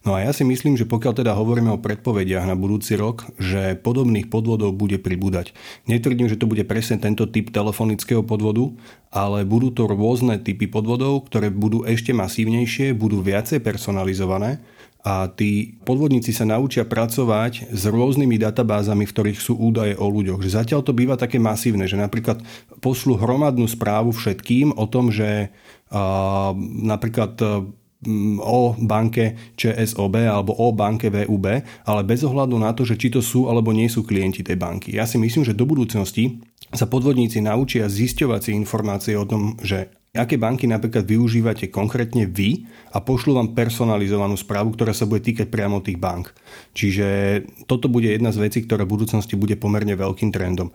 [0.08, 3.76] No a ja si myslím, že pokiaľ teda hovoríme o predpovediach na budúci rok, že
[3.76, 5.52] podobných podvodov bude pribúdať.
[5.92, 8.72] Netvrdím, že to bude presne tento typ telefonického podvodu,
[9.12, 14.64] ale budú to rôzne typy podvodov, ktoré budú ešte masívnejšie, budú viacej personalizované
[15.04, 20.40] a tí podvodníci sa naučia pracovať s rôznymi databázami, v ktorých sú údaje o ľuďoch.
[20.40, 22.40] Že zatiaľ to býva také masívne, že napríklad
[22.80, 25.52] pošlu hromadnú správu všetkým o tom, že
[25.92, 26.56] uh,
[26.88, 27.36] napríklad
[28.40, 33.24] o banke ČSOB alebo o banke VUB, ale bez ohľadu na to, že či to
[33.24, 34.96] sú alebo nie sú klienti tej banky.
[34.96, 39.94] Ja si myslím, že do budúcnosti sa podvodníci naučia zisťovať si informácie o tom, že
[40.14, 45.50] aké banky napríklad využívate konkrétne vy a pošlu vám personalizovanú správu, ktorá sa bude týkať
[45.50, 46.30] priamo tých bank.
[46.78, 50.70] Čiže toto bude jedna z vecí, ktorá v budúcnosti bude pomerne veľkým trendom.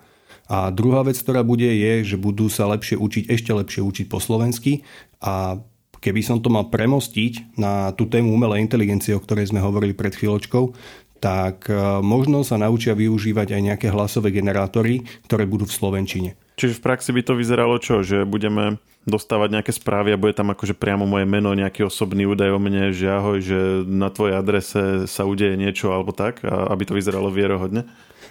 [0.51, 4.19] A druhá vec, ktorá bude, je, že budú sa lepšie učiť, ešte lepšie učiť po
[4.19, 4.83] slovensky
[5.23, 5.63] a
[6.03, 10.19] keby som to mal premostiť na tú tému umelej inteligencie, o ktorej sme hovorili pred
[10.19, 10.75] chvíľočkou,
[11.23, 16.31] tak e, možno sa naučia využívať aj nejaké hlasové generátory, ktoré budú v Slovenčine.
[16.59, 18.03] Čiže v praxi by to vyzeralo čo?
[18.03, 22.53] Že budeme dostávať nejaké správy a bude tam akože priamo moje meno, nejaký osobný údaj
[22.55, 26.95] o mne, že ahoj, že na tvojej adrese sa udeje niečo alebo tak, aby to
[26.95, 27.89] vyzeralo vierohodne?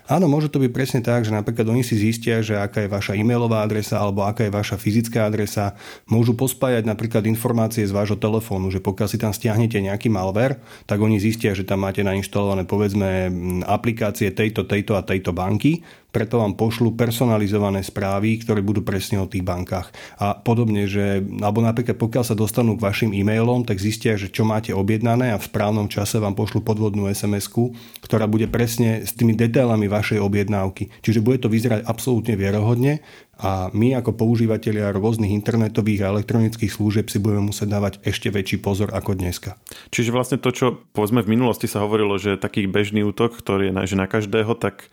[0.07, 3.19] Áno, môže to byť presne tak, že napríklad oni si zistia, že aká je vaša
[3.19, 5.75] e-mailová adresa alebo aká je vaša fyzická adresa.
[6.07, 11.03] Môžu pospájať napríklad informácie z vášho telefónu, že pokiaľ si tam stiahnete nejaký malware, tak
[11.03, 13.27] oni zistia, že tam máte nainštalované povedzme
[13.67, 15.83] aplikácie tejto, tejto a tejto banky
[16.17, 19.93] preto vám pošlu personalizované správy, ktoré budú presne o tých bankách.
[20.17, 24.41] A podobne, že, alebo napríklad pokiaľ sa dostanú k vašim e-mailom, tak zistia, že čo
[24.41, 27.53] máte objednané a v správnom čase vám pošlu podvodnú sms
[28.01, 30.89] ktorá bude presne s tými detailami vašej objednávky.
[31.06, 33.06] Čiže bude to vyzerať absolútne vierohodne
[33.38, 38.58] a my ako používateľia rôznych internetových a elektronických služieb si budeme musieť dávať ešte väčší
[38.58, 39.62] pozor ako dneska.
[39.93, 43.73] Čiže vlastne to, čo povedzme v minulosti sa hovorilo, že taký bežný útok, ktorý je
[43.77, 44.89] na, že na každého, tak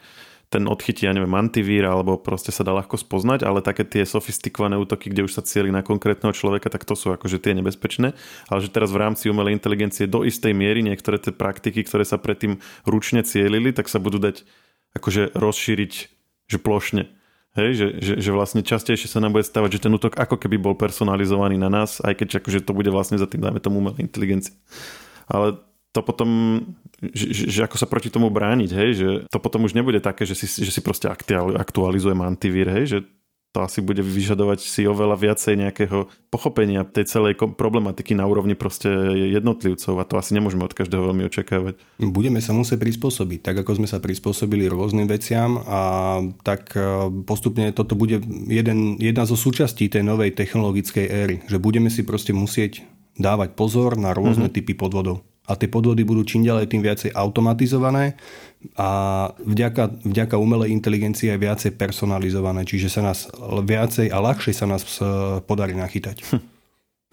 [0.53, 4.79] ten odchytí, ja neviem, antivír alebo proste sa dá ľahko spoznať, ale také tie sofistikované
[4.79, 8.15] útoky, kde už sa cieli na konkrétneho človeka, tak to sú akože tie nebezpečné.
[8.47, 12.21] Ale že teraz v rámci umelej inteligencie do istej miery niektoré tie praktiky, ktoré sa
[12.21, 14.47] predtým ručne cielili, tak sa budú dať
[14.95, 15.93] akože rozšíriť
[16.45, 17.09] že plošne.
[17.55, 20.59] Hej, že, že, že vlastne častejšie sa nám bude stávať, že ten útok ako keby
[20.59, 24.11] bol personalizovaný na nás, aj keď akože to bude vlastne za tým, dáme tomu umelej
[24.11, 24.59] inteligencie.
[25.31, 25.63] Ale
[25.95, 26.61] to potom,
[27.03, 30.39] že, že ako sa proti tomu brániť, hej, že to potom už nebude také, že
[30.39, 32.99] si, že si proste aktualizujem antivír, hej, že
[33.55, 38.91] to asi bude vyžadovať si oveľa viacej nejakého pochopenia tej celej problematiky na úrovni proste
[39.31, 41.79] jednotlivcov a to asi nemôžeme od každého veľmi očakávať.
[42.03, 45.81] Budeme sa musieť prispôsobiť, tak ako sme sa prispôsobili rôznym veciam a
[46.43, 48.19] tak e, postupne toto bude
[48.51, 52.83] jeden, jedna zo súčastí tej novej technologickej éry, že budeme si proste musieť
[53.15, 54.59] dávať pozor na rôzne mm-hmm.
[54.59, 58.17] typy podvodov a tie podvody budú čím ďalej tým viacej automatizované
[58.81, 58.89] a
[59.45, 64.83] vďaka, vďaka umelej inteligencii aj viacej personalizované, čiže sa nás viacej a ľahšie sa nás
[64.97, 65.05] e,
[65.45, 66.25] podarí nachytať.
[66.33, 66.55] Hm.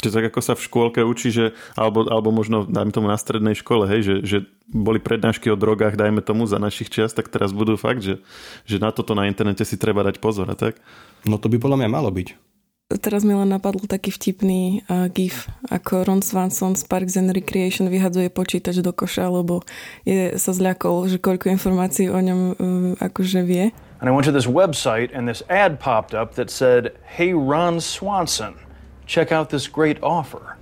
[0.02, 3.54] Čiže tak ako sa v škôlke učí, že, alebo, alebo možno dajme tomu na strednej
[3.54, 7.54] škole, hej, že, že boli prednášky o drogách, dajme tomu za našich čias, tak teraz
[7.54, 8.17] budú fakt, že,
[8.65, 10.82] že na toto na internete si treba dať pozor a tak?
[11.30, 12.51] No to by podľa mňa malo byť.
[12.99, 17.88] Teraz mi len napadl taký vtipný uh, gif, ako Ron Swanson z Parks and Recreation
[17.88, 19.63] vyhadzuje počítač do koša, lebo
[20.04, 22.56] je, sa zľakol, že koľko informácií o ňom uh,
[22.99, 23.71] akože vie.
[24.01, 27.80] And I went to this website and this ad popped up that said, Hey Ron
[27.80, 28.58] Swanson,
[29.06, 30.58] check out this great offer.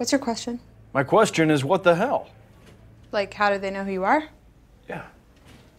[0.00, 0.58] What's your question?
[0.96, 2.32] My question is, what the hell?
[3.12, 4.24] Like, how do they know who you are?
[4.88, 5.04] Yeah.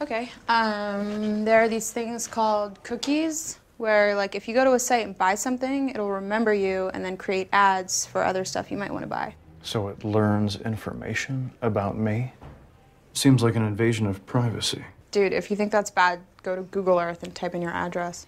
[0.02, 0.30] Okay.
[0.48, 5.04] Um, there are these things called cookies where like if you go to a site
[5.04, 8.96] and buy something, it'll remember you and then create ads for other stuff you might
[8.96, 9.36] want to buy.
[9.60, 12.32] So it learns information about me?
[13.12, 14.88] Seems like an invasion of privacy.
[15.12, 18.24] Dude, if you think that's bad, go to Google Earth and type in your address.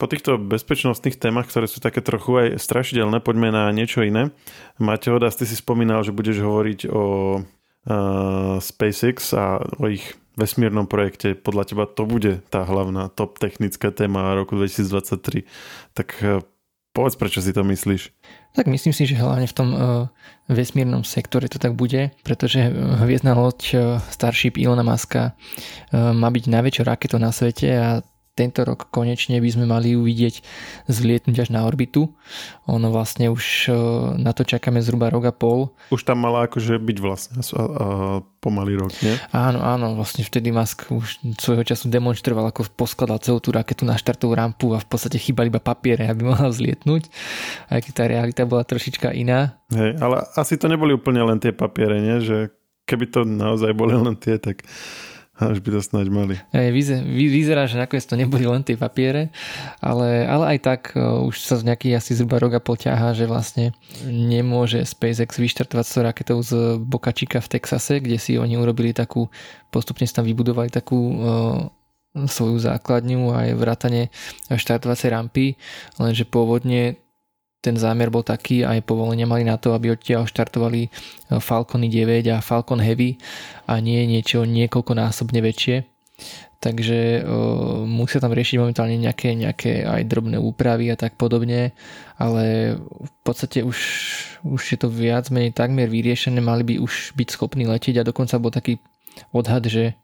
[0.00, 4.34] Po týchto bezpečnostných témach, ktoré sú také trochu aj strašidelné, poďme na niečo iné.
[4.82, 7.02] Mateo, ty si spomínal, že budeš hovoriť o
[8.62, 11.34] SpaceX a o ich vesmírnom projekte.
[11.34, 15.44] Podľa teba to bude tá hlavná top technická téma roku 2023.
[15.92, 16.40] Tak uh,
[16.94, 18.14] povedz, prečo si to myslíš?
[18.52, 19.80] Tak myslím si, že hlavne v tom uh,
[20.46, 22.70] vesmírnom sektore to tak bude, pretože
[23.02, 23.60] hviezdna loď
[24.12, 25.32] Starship Ilona Maska
[25.92, 27.88] má byť najväčšou raketou na svete a
[28.32, 30.40] tento rok konečne by sme mali uvidieť
[30.88, 32.16] zlietnúť až na orbitu.
[32.64, 33.72] Ono vlastne už e,
[34.16, 35.76] na to čakáme zhruba rok a pol.
[35.92, 37.86] Už tam mala akože byť vlastne a, a
[38.40, 39.12] pomalý rok, nie?
[39.36, 44.00] Áno, áno, vlastne vtedy Musk už svojho času demonstroval, ako poskladal celú tú raketu na
[44.00, 47.12] štartovú rampu a v podstate chýbali iba papiere, aby mohla zlietnúť.
[47.68, 49.60] Aj keď tá realita bola trošička iná.
[49.68, 52.16] Hej, ale asi to neboli úplne len tie papiere, nie?
[52.24, 52.48] Že
[52.88, 54.64] keby to naozaj boli len tie, tak
[55.50, 56.34] už by to snáď mali.
[56.52, 59.34] Vyzerá, že nakoniec to neboli len tie papiere,
[59.82, 63.16] ale, ale aj tak uh, už sa z nejaký asi zhruba rok a pol ťahá,
[63.16, 63.74] že vlastne
[64.06, 69.26] nemôže SpaceX vyštartovať s raketou z Boca Chica v Texase, kde si oni urobili takú,
[69.74, 71.66] postupne si tam vybudovali takú uh,
[72.12, 74.12] svoju základňu aj vrátane
[74.52, 75.46] štartovacej rampy,
[75.96, 77.01] lenže pôvodne
[77.62, 80.88] ten zámer bol taký, aj povolenia mali na to, aby odtiaľ štartovali e,
[81.38, 83.22] Falcony 9 a Falcon Heavy
[83.70, 85.86] a nie niečo niekoľkonásobne väčšie.
[86.62, 91.74] Takže uh, musia tam riešiť momentálne nejaké, nejaké aj drobné úpravy a tak podobne,
[92.14, 93.78] ale v podstate už,
[94.46, 98.38] už je to viac menej takmer vyriešené, mali by už byť schopní letieť a dokonca
[98.38, 98.78] bol taký
[99.34, 99.98] odhad, že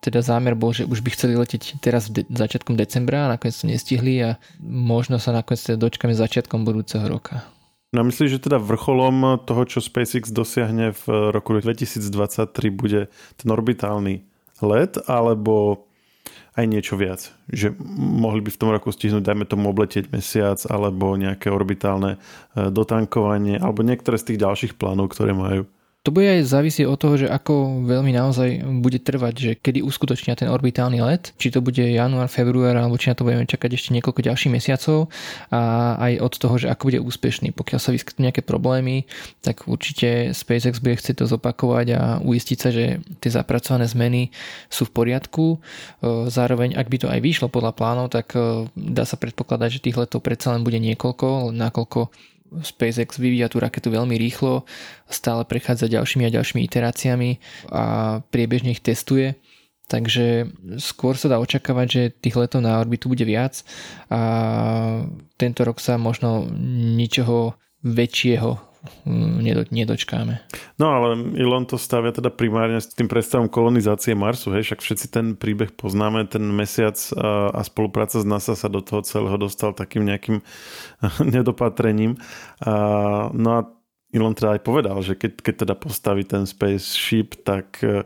[0.00, 3.68] teda zámer bol, že už by chceli letieť teraz de- začiatkom decembra a nakoniec to
[3.68, 4.30] nestihli a
[4.64, 7.44] možno sa nakoniec teda dočkame začiatkom budúceho roka.
[7.90, 14.22] No myslíš, že teda vrcholom toho, čo SpaceX dosiahne v roku 2023 bude ten orbitálny
[14.62, 15.84] let, alebo
[16.54, 17.34] aj niečo viac?
[17.50, 22.70] Že mohli by v tom roku stihnúť, dajme tomu, obletieť mesiac, alebo nejaké orbitálne eh,
[22.70, 25.66] dotankovanie, alebo niektoré z tých ďalších plánov, ktoré majú?
[26.00, 30.32] To bude aj závisieť od toho, že ako veľmi naozaj bude trvať, že kedy uskutočnia
[30.32, 33.92] ten orbitálny let, či to bude január, február, alebo či na to budeme čakať ešte
[33.92, 35.12] niekoľko ďalších mesiacov
[35.52, 35.60] a
[36.00, 37.52] aj od toho, že ako bude úspešný.
[37.52, 39.04] Pokiaľ sa vyskytnú nejaké problémy,
[39.44, 44.32] tak určite SpaceX bude chcieť to zopakovať a uistiť sa, že tie zapracované zmeny
[44.72, 45.44] sú v poriadku.
[45.52, 49.84] E, zároveň, ak by to aj vyšlo podľa plánov, tak e, dá sa predpokladať, že
[49.84, 52.08] tých letov predsa len bude niekoľko, nakoľko
[52.62, 54.66] SpaceX vyvíja tú raketu veľmi rýchlo,
[55.06, 57.30] stále prechádza ďalšími a ďalšími iteráciami
[57.70, 57.82] a
[58.30, 59.34] priebežne ich testuje.
[59.90, 60.46] Takže
[60.78, 63.66] skôr sa dá očakávať, že tých letov na orbitu bude viac
[64.06, 64.22] a
[65.34, 66.46] tento rok sa možno
[66.94, 68.69] ničoho väčšieho
[69.04, 70.40] Mm, nedočkáme.
[70.80, 75.06] No ale Elon to stavia teda primárne s tým predstavom kolonizácie Marsu, hej, však všetci
[75.12, 79.76] ten príbeh poznáme, ten mesiac a, a spolupráca s NASA sa do toho celého dostal
[79.76, 80.40] takým nejakým
[81.36, 82.16] nedopatrením.
[82.64, 82.72] A,
[83.36, 83.60] no a
[84.10, 88.02] Elon teda aj povedal, že keď, keď teda postaví ten spaceship, tak uh,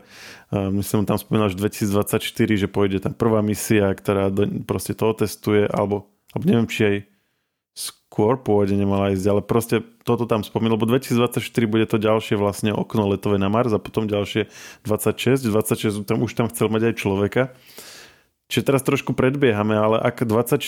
[0.75, 5.65] myslím, tam spomínal, že 2024, že pôjde tá prvá misia, ktorá do, proste to otestuje,
[5.65, 6.97] alebo, alebo neviem, či aj
[8.15, 12.71] skôr pôvodne nemala ísť, ale proste toto tam spomínal, lebo 2024 bude to ďalšie vlastne
[12.71, 14.47] okno letové na Mars a potom ďalšie
[14.87, 17.51] 26, 26 tam už tam chcel mať aj človeka.
[18.47, 20.63] Čiže teraz trošku predbiehame, ale ak 24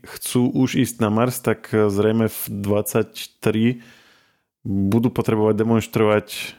[0.00, 3.84] chcú už ísť na Mars, tak zrejme v 23
[4.64, 6.56] budú potrebovať demonstrovať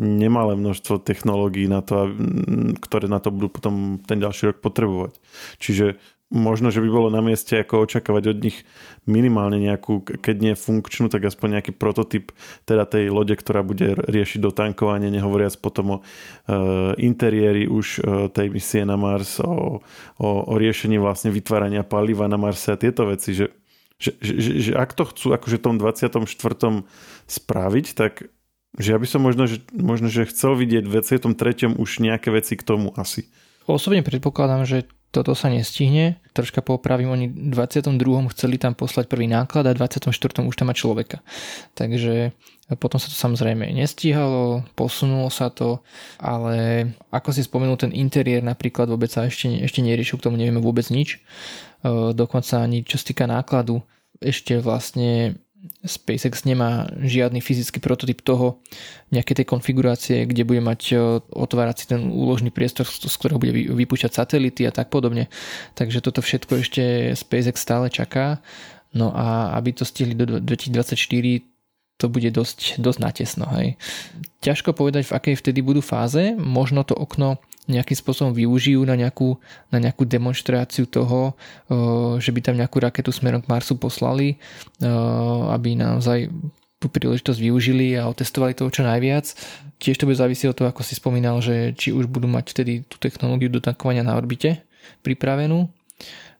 [0.00, 2.16] nemalé množstvo technológií, na to,
[2.80, 5.20] ktoré na to budú potom ten ďalší rok potrebovať.
[5.60, 8.66] Čiže možno, že by bolo na mieste ako očakávať od nich
[9.06, 12.34] minimálne nejakú, keď nie funkčnú, tak aspoň nejaký prototyp
[12.66, 16.02] teda tej lode, ktorá bude riešiť dotankovanie, nehovoriac potom o e,
[16.98, 18.00] interiéri už e,
[18.34, 19.78] tej misie na Mars, o,
[20.18, 23.54] o, o riešení vlastne vytvárania paliva na Marse a tieto veci, že,
[23.94, 26.26] že, že, že ak to chcú akože tom 24.
[27.30, 28.34] spraviť, tak
[28.76, 31.80] že ja by som možno, že, možno, že chcel vidieť v 23.
[31.80, 33.24] už nejaké veci k tomu asi.
[33.64, 34.84] Osobne predpokladám, že
[35.16, 36.20] toto sa nestihne.
[36.36, 37.96] Troška popravím, oni v 22.
[38.36, 40.12] chceli tam poslať prvý náklad a v 24.
[40.44, 41.24] už tam má človeka.
[41.72, 42.36] Takže
[42.76, 45.80] potom sa to samozrejme nestíhalo, posunulo sa to,
[46.20, 50.60] ale ako si spomenul, ten interiér napríklad vôbec sa ešte, ešte neriešil, k tomu nevieme
[50.60, 51.16] vôbec nič.
[51.16, 51.18] E,
[52.12, 53.80] dokonca ani čo sa týka nákladu,
[54.20, 55.40] ešte vlastne
[55.84, 58.60] SpaceX nemá žiadny fyzický prototyp toho,
[59.10, 63.54] nejaké tej konfigurácie, kde bude mať e, otvárať si ten úložný priestor, z ktorého bude
[63.54, 65.30] vypúšťať satelity a tak podobne.
[65.78, 66.82] Takže toto všetko ešte
[67.14, 68.42] SpaceX stále čaká.
[68.96, 70.96] No a aby to stihli do 2024,
[71.96, 73.48] to bude dosť, dosť natesno.
[73.56, 73.80] Hej.
[74.44, 76.36] Ťažko povedať, v akej vtedy budú fáze.
[76.36, 79.38] Možno to okno nejakým spôsobom využijú na nejakú,
[79.74, 81.34] na nejakú demonstráciu toho,
[82.22, 84.38] že by tam nejakú raketu smerom k Marsu poslali,
[85.50, 86.30] aby naozaj
[86.76, 89.32] tú príležitosť využili a otestovali toho čo najviac.
[89.80, 92.72] Tiež to bude závisieť od toho, ako si spomínal, že či už budú mať vtedy
[92.86, 94.62] tú technológiu dotankovania na orbite
[95.02, 95.66] pripravenú,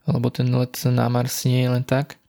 [0.06, 2.20] lebo ten let na Mars nie je len tak.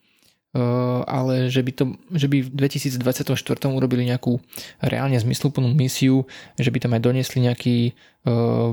[0.58, 3.36] Eh, ale že by, to, že by v 2024
[3.70, 4.42] urobili nejakú
[4.82, 6.26] reálne zmysluplnú misiu,
[6.58, 7.78] že by tam aj donesli nejaký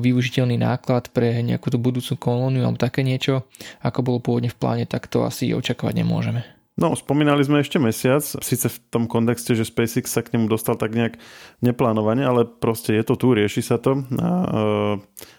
[0.02, 3.46] využiteľný náklad pre nejakú tú budúcu kolóniu alebo také niečo,
[3.80, 6.42] ako bolo pôvodne v pláne, tak to asi očakávať nemôžeme.
[6.74, 10.74] No, spomínali sme ešte mesiac, síce v tom kontexte, že SpaceX sa k nemu dostal
[10.74, 11.22] tak nejak
[11.62, 14.02] neplánovane, ale proste je to tu, rieši sa to.
[14.18, 14.94] A, uh,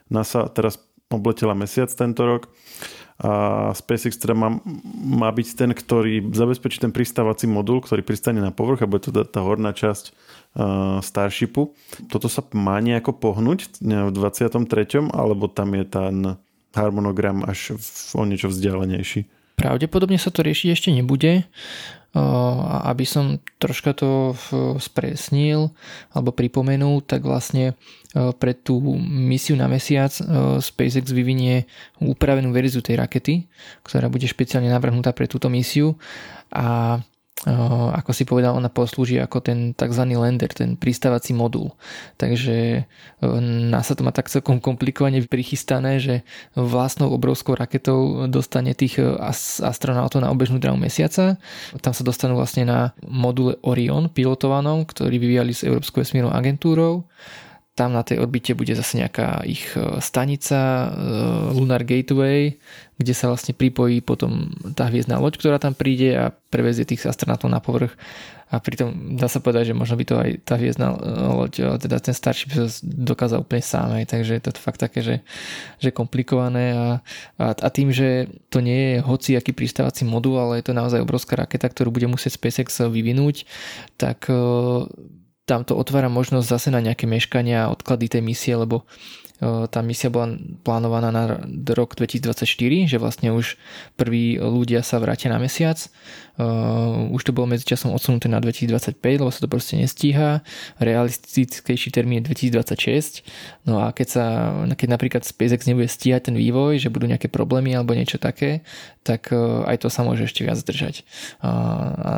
[0.08, 0.80] NASA teraz
[1.12, 2.48] obletela mesiac tento rok
[3.16, 4.60] a SpaceX teda má,
[5.00, 9.24] má byť ten, ktorý zabezpečí ten pristávací modul, ktorý pristane na povrch a bude to
[9.24, 11.72] tá horná časť uh, Starshipu.
[12.12, 15.16] Toto sa má nejako pohnúť v 23.
[15.16, 16.16] alebo tam je ten
[16.76, 17.88] harmonogram až v,
[18.20, 19.32] o niečo vzdialenejší?
[19.56, 21.48] Pravdepodobne sa to riešiť ešte nebude
[22.16, 24.32] aby som troška to
[24.80, 25.76] spresnil
[26.16, 27.76] alebo pripomenul, tak vlastne
[28.16, 30.16] pre tú misiu na mesiac
[30.64, 31.68] SpaceX vyvinie
[32.00, 33.44] upravenú verziu tej rakety,
[33.84, 36.00] ktorá bude špeciálne navrhnutá pre túto misiu.
[36.56, 37.04] A
[37.92, 40.08] ako si povedal, ona poslúži ako ten tzv.
[40.16, 41.76] lander, ten pristávací modul.
[42.16, 42.88] Takže
[43.70, 46.24] NASA to má tak celkom komplikovane prichystané, že
[46.56, 49.04] vlastnou obrovskou raketou dostane tých
[49.60, 51.36] astronautov na obežnú dráhu mesiaca.
[51.84, 57.04] Tam sa dostanú vlastne na module Orion pilotovanom, ktorý vyvíjali s Európskou vesmírnou agentúrou
[57.76, 60.90] tam na tej orbite bude zase nejaká ich e, stanica e,
[61.52, 62.56] Lunar Gateway,
[62.96, 67.52] kde sa vlastne pripojí potom tá hviezdna loď, ktorá tam príde a prevezie tých astronautov
[67.52, 67.92] na povrch.
[68.48, 70.98] A pritom dá sa povedať, že možno by to aj tá hviezdna e,
[71.36, 72.56] loď, teda ten starší by
[73.12, 75.16] dokázal úplne sám, aj, takže je to fakt také, že,
[75.84, 77.04] že komplikované a,
[77.36, 81.04] a, a tým, že to nie je hoci aký pristávací modul, ale je to naozaj
[81.04, 83.44] obrovská raketa, ktorú bude musieť SpaceX vyvinúť,
[84.00, 84.32] tak
[85.46, 88.84] tam to otvára možnosť zase na nejaké meškania a odklady tej misie, lebo
[89.44, 90.32] tá misia bola
[90.64, 91.44] plánovaná na
[91.76, 93.60] rok 2024, že vlastne už
[94.00, 95.76] prví ľudia sa vrátia na mesiac.
[97.12, 100.40] Už to bolo medzičasom odsunuté na 2025, lebo sa to proste nestíha.
[100.80, 103.28] Realistickejší termín je 2026.
[103.68, 104.26] No a keď, sa,
[104.72, 108.64] keď napríklad SpaceX nebude stíhať ten vývoj, že budú nejaké problémy alebo niečo také,
[109.04, 109.36] tak
[109.68, 111.04] aj to sa môže ešte viac zdržať.
[111.44, 111.52] A,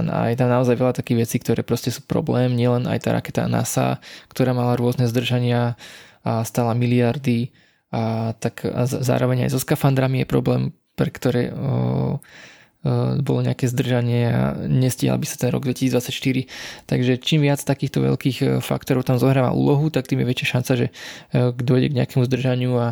[0.06, 3.50] a je tam naozaj veľa takých vecí, ktoré proste sú problém, nielen aj tá raketa
[3.50, 3.98] NASA,
[4.30, 5.78] ktorá mala rôzne zdržania
[6.28, 7.56] a stála miliardy
[7.88, 12.20] a tak zároveň aj so skafandrami je problém, pre ktoré o,
[13.20, 16.48] bolo nejaké zdržanie a nestíhal by sa ten rok 2024.
[16.88, 20.72] Takže čím viac takýchto veľkých eh, faktorov tam zohráva úlohu, tak tým je väčšia šanca,
[20.80, 22.88] že eh, dojde k nejakému zdržaniu a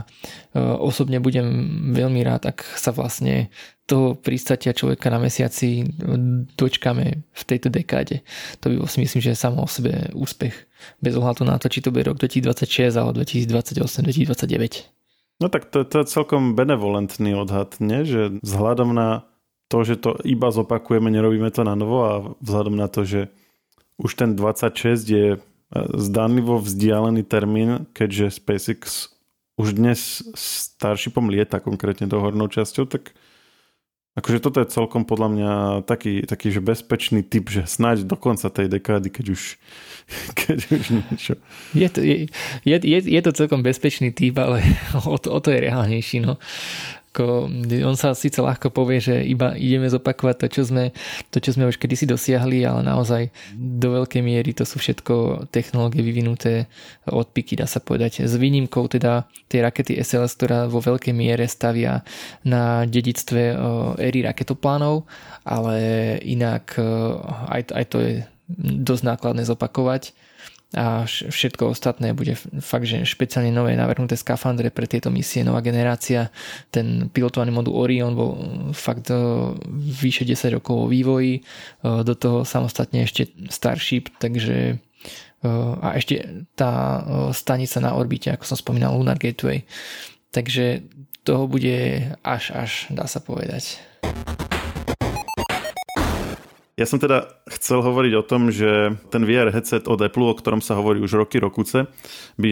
[0.55, 1.43] osobne budem
[1.91, 3.51] veľmi rád, ak sa vlastne
[3.85, 5.85] toho pristatia človeka na mesiaci
[6.57, 8.25] dočkame v tejto dekáde.
[8.63, 10.55] To by si myslím, že je samo o sebe úspech.
[11.03, 14.95] Bez ohľadu na to, či to bude rok 2026 alebo 2028, 2029.
[15.43, 18.07] No tak to, to je celkom benevolentný odhad, nie?
[18.07, 19.27] že vzhľadom na
[19.67, 23.21] to, že to iba zopakujeme, nerobíme to na novo a vzhľadom na to, že
[23.97, 25.39] už ten 26 je e,
[25.97, 29.09] zdánlivo vzdialený termín, keďže SpaceX
[29.55, 33.15] už dnes Starshipom lieta konkrétne do hornou časťou, tak
[34.19, 35.51] akože toto je celkom podľa mňa
[35.87, 39.41] taký, taký že bezpečný typ, že snáď do konca tej dekády, keď už,
[40.39, 41.33] keď už niečo.
[41.71, 42.27] Je to, je,
[42.67, 44.59] je, je to celkom bezpečný typ, ale
[45.07, 46.19] o to, o to je reálnejší.
[46.19, 46.35] No
[47.15, 47.47] ako,
[47.87, 50.91] on sa síce ľahko povie, že iba ideme zopakovať to, čo sme,
[51.31, 56.03] to, čo sme už kedysi dosiahli, ale naozaj do veľkej miery to sú všetko technológie
[56.03, 56.67] vyvinuté
[57.07, 58.27] odpiky, dá sa povedať.
[58.27, 62.03] S výnimkou teda tej rakety SLS, ktorá vo veľkej miere stavia
[62.43, 63.55] na dedictve
[63.95, 65.07] éry raketoplánov,
[65.47, 65.77] ale
[66.19, 66.75] inak
[67.47, 68.11] aj, aj to je
[68.83, 70.11] dosť nákladné zopakovať
[70.75, 76.27] a všetko ostatné bude fakt, že špeciálne nové navrhnuté skafandre pre tieto misie, nová generácia.
[76.67, 78.31] Ten pilotovaný modul Orion bol
[78.75, 79.15] fakt e,
[79.79, 81.41] vyše 10 rokov vo vývoji, e,
[82.03, 85.47] do toho samostatne ešte Starship, takže e,
[85.79, 87.01] a ešte tá
[87.31, 89.63] stanica na orbite, ako som spomínal, Lunar Gateway.
[90.35, 90.83] Takže
[91.23, 93.79] toho bude až až, dá sa povedať.
[96.75, 100.59] Ja som teda chcel hovoriť o tom, že ten VR headset od Apple, o ktorom
[100.59, 101.87] sa hovorí už roky, rokuce,
[102.35, 102.49] by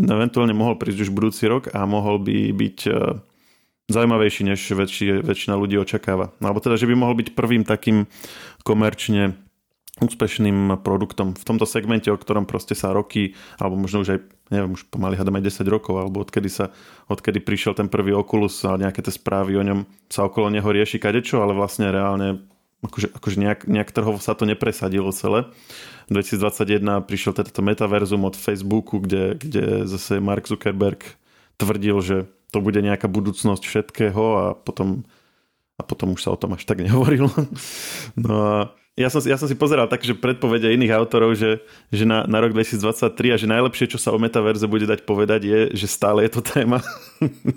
[0.00, 2.92] eventuálne mohol prísť už budúci rok a mohol by byť e,
[3.92, 6.32] zaujímavejší, než väčši, väčšina ľudí očakáva.
[6.40, 8.08] Alebo teda, že by mohol byť prvým takým
[8.64, 9.36] komerčne
[10.00, 14.72] úspešným produktom v tomto segmente, o ktorom proste sa roky, alebo možno už aj, neviem,
[14.72, 16.72] už pomaly hádam aj 10 rokov, alebo odkedy sa,
[17.12, 20.96] odkedy prišiel ten prvý Oculus a nejaké tie správy o ňom sa okolo neho rieši
[20.96, 22.48] kadečo, ale vlastne reálne
[22.84, 25.50] akože, akože nejak, nejak trhovo sa to nepresadilo celé.
[26.08, 31.04] V 2021 prišiel teda to metaverzum od Facebooku, kde, kde zase Mark Zuckerberg
[31.58, 32.16] tvrdil, že
[32.48, 35.04] to bude nejaká budúcnosť všetkého a potom,
[35.76, 37.28] a potom už sa o tom až tak nehovorilo.
[38.16, 38.54] No a
[38.98, 41.62] ja som, ja som si pozeral tak, že predpovede iných autorov, že,
[41.94, 45.40] že na, na rok 2023 a že najlepšie, čo sa o metaverze bude dať povedať
[45.46, 46.82] je, že stále je to téma.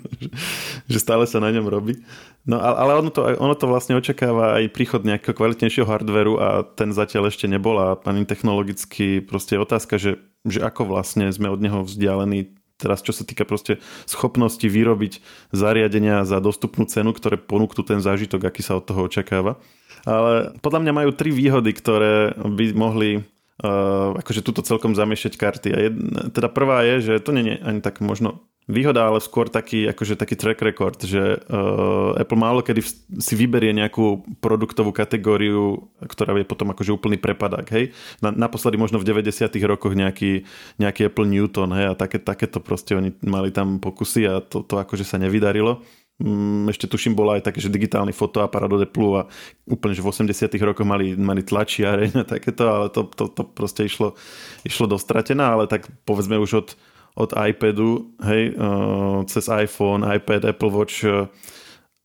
[0.92, 1.98] že stále sa na ňom robí.
[2.46, 6.94] No ale ono to, ono to vlastne očakáva aj príchod nejakého kvalitnejšieho hardveru a ten
[6.94, 11.58] zatiaľ ešte nebol a ani technologicky proste je otázka, že, že ako vlastne sme od
[11.58, 13.78] neho vzdialení teraz čo sa týka proste
[14.10, 15.22] schopnosti vyrobiť
[15.54, 19.62] zariadenia za dostupnú cenu, ktoré ponúknú ten zážitok, aký sa od toho očakáva.
[20.02, 23.22] Ale podľa mňa majú tri výhody, ktoré by mohli
[23.62, 25.68] uh, akože túto celkom zamiešať karty.
[25.70, 29.50] A jedna, teda prvá je, že to nie je ani tak možno výhoda, ale skôr
[29.50, 32.78] taký, akože taký track record, že uh, Apple málo kedy
[33.18, 37.90] si vyberie nejakú produktovú kategóriu, ktorá je potom akože úplný prepadák, hej.
[38.22, 40.46] Na, naposledy možno v 90 rokoch nejaký,
[40.78, 44.78] nejaký Apple Newton, hej, a také, takéto proste oni mali tam pokusy a to, to
[44.78, 45.82] akože sa nevydarilo.
[46.20, 49.28] Mm, ešte tuším, bola aj také, že digitálny fotoaparát od Apple a
[49.64, 53.88] úplne, že v 80 rokoch mali, mali tlačiare a takéto, ale to, to, to proste
[53.88, 54.14] išlo,
[54.62, 56.68] išlo dostratená, ale tak povedzme už od,
[57.16, 61.26] od iPadu, hej, uh, cez iPhone, iPad, Apple Watch, uh,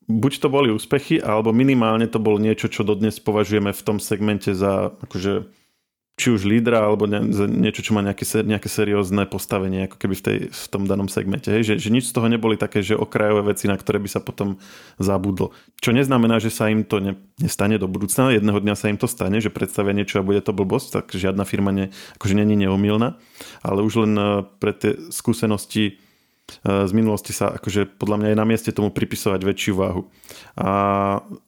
[0.08, 4.56] buď to boli úspechy, alebo minimálne to bolo niečo, čo dodnes považujeme v tom segmente
[4.56, 5.52] za akože
[6.18, 10.24] či už lídra alebo ne, niečo, čo má nejaké, nejaké seriózne postavenie ako keby v,
[10.26, 11.54] tej, v tom danom segmente.
[11.54, 11.70] Hej?
[11.70, 14.58] Že, že nič z toho neboli také, že okrajové veci, na ktoré by sa potom
[14.98, 15.54] zabudlo.
[15.78, 18.34] Čo neznamená, že sa im to ne, nestane do budúcna.
[18.34, 21.46] Jedného dňa sa im to stane, že predstavia niečo a bude to blbosť, tak žiadna
[21.46, 23.22] firma ne, akože není neomilná.
[23.62, 24.26] Ale už len eh,
[24.58, 26.02] pre tie skúsenosti
[26.66, 30.10] eh, z minulosti sa akože podľa mňa je na mieste tomu pripisovať väčšiu váhu.
[30.58, 30.70] A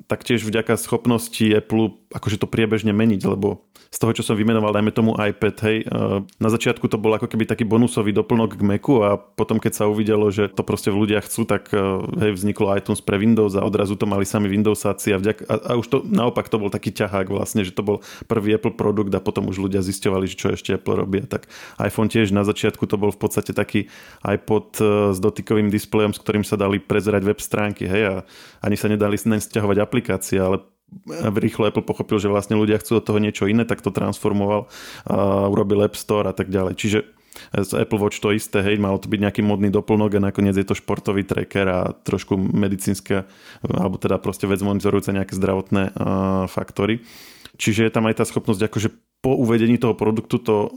[0.05, 4.93] taktiež vďaka schopnosti Apple akože to priebežne meniť, lebo z toho, čo som vymenoval, dajme
[4.93, 9.01] tomu iPad, hej, eh, na začiatku to bol ako keby taký bonusový doplnok k Macu
[9.01, 11.82] a potom keď sa uvidelo, že to proste v ľudia chcú, tak eh,
[12.22, 15.72] hej, vzniklo iTunes pre Windows a odrazu to mali sami Windowsáci a, vďak, a, a
[15.78, 17.97] už to naopak to bol taký ťahák vlastne, že to bol
[18.30, 21.26] prvý Apple produkt a potom už ľudia zisťovali, že čo ešte Apple robia.
[21.26, 21.49] Tak
[21.82, 23.89] iPhone tiež na začiatku to bol v podstate taký
[24.22, 28.14] iPod eh, s dotykovým displejom, s ktorým sa dali prezerať web stránky, hej, a
[28.62, 30.62] ani sa nedali stiahovať aplikácie, ale
[31.37, 34.69] rýchlo Apple pochopil, že vlastne ľudia chcú od toho niečo iné, tak to transformoval
[35.09, 36.73] a urobil App Store a tak ďalej.
[36.77, 36.99] Čiže
[37.55, 40.67] z Apple Watch to isté, hej, malo to byť nejaký modný doplnok a nakoniec je
[40.67, 43.25] to športový tracker a trošku medicínske,
[43.63, 47.05] alebo teda proste vec monitorujú nejaké zdravotné uh, faktory.
[47.59, 50.71] Čiže je tam aj tá schopnosť akože po uvedení toho produktu to uh,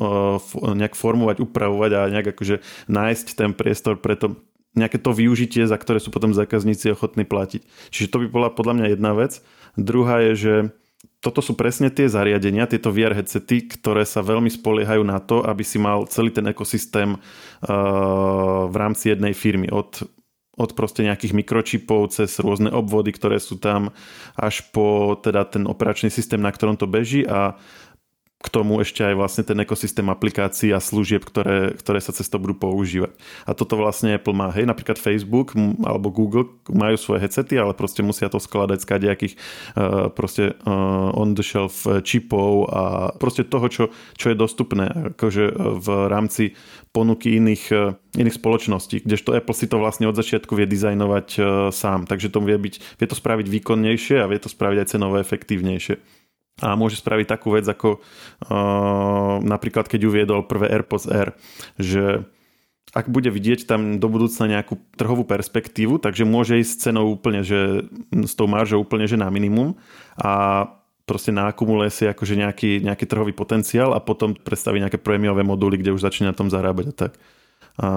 [0.75, 4.35] nejak formovať, upravovať a nejak akože nájsť ten priestor pre to,
[4.73, 7.63] nejaké to využitie, za ktoré sú potom zákazníci ochotní platiť.
[7.93, 9.45] Čiže to by bola podľa mňa jedna vec.
[9.77, 10.55] Druhá je, že
[11.23, 15.63] toto sú presne tie zariadenia, tieto VR headsety, ktoré sa veľmi spoliehajú na to, aby
[15.63, 17.21] si mal celý ten ekosystém uh,
[18.67, 19.71] v rámci jednej firmy.
[19.71, 20.03] Od
[20.53, 23.89] od proste nejakých mikročipov cez rôzne obvody, ktoré sú tam,
[24.37, 27.57] až po teda ten operačný systém, na ktorom to beží a
[28.43, 32.43] k tomu ešte aj vlastne ten ekosystém aplikácií a služieb, ktoré, ktoré sa cez to
[32.43, 33.15] budú používať.
[33.47, 35.55] A toto vlastne Apple má, hej, napríklad Facebook
[35.87, 41.15] alebo Google majú svoje headsety, ale proste musia to skladať z kadejakých uh, proste uh,
[41.15, 43.85] on-the-shelf čipov a proste toho, čo,
[44.19, 45.15] čo je dostupné.
[45.15, 46.59] Akože v rámci
[46.91, 47.73] ponuky iných,
[48.19, 51.29] iných spoločností, kdežto Apple si to vlastne od začiatku vie dizajnovať
[51.73, 55.17] sám, takže to vie, byť, vie to spraviť výkonnejšie a vie to spraviť aj cenovo
[55.17, 56.22] efektívnejšie
[56.61, 61.33] a môže spraviť takú vec ako uh, napríklad keď uviedol prvé AirPods R,
[61.81, 62.29] že
[62.93, 67.89] ak bude vidieť tam do budúcna nejakú trhovú perspektívu, takže môže ísť cenou úplne, že
[68.13, 69.81] s tou maržou úplne, že na minimum
[70.21, 70.69] a
[71.09, 75.97] proste naakumuluje si akože nejaký, nejaký trhový potenciál a potom predstaví nejaké prémiové moduly, kde
[75.97, 77.13] už začne na tom zarábať a tak.
[77.81, 77.89] A,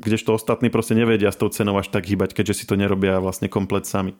[0.00, 3.46] kdežto ostatní proste nevedia s tou cenou až tak hýbať, keďže si to nerobia vlastne
[3.46, 4.16] komplet sami.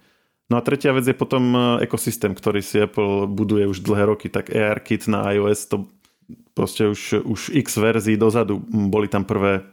[0.53, 4.29] No a tretia vec je potom e, ekosystém, ktorý si Apple buduje už dlhé roky.
[4.29, 5.77] Tak ARKit na iOS to
[6.53, 9.65] proste už, už x verzií dozadu boli tam prvé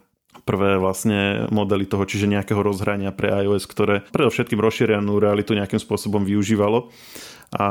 [0.48, 6.24] prvé vlastne modely toho, čiže nejakého rozhrania pre iOS, ktoré predovšetkým rozšírenú realitu nejakým spôsobom
[6.24, 6.90] využívalo
[7.52, 7.68] a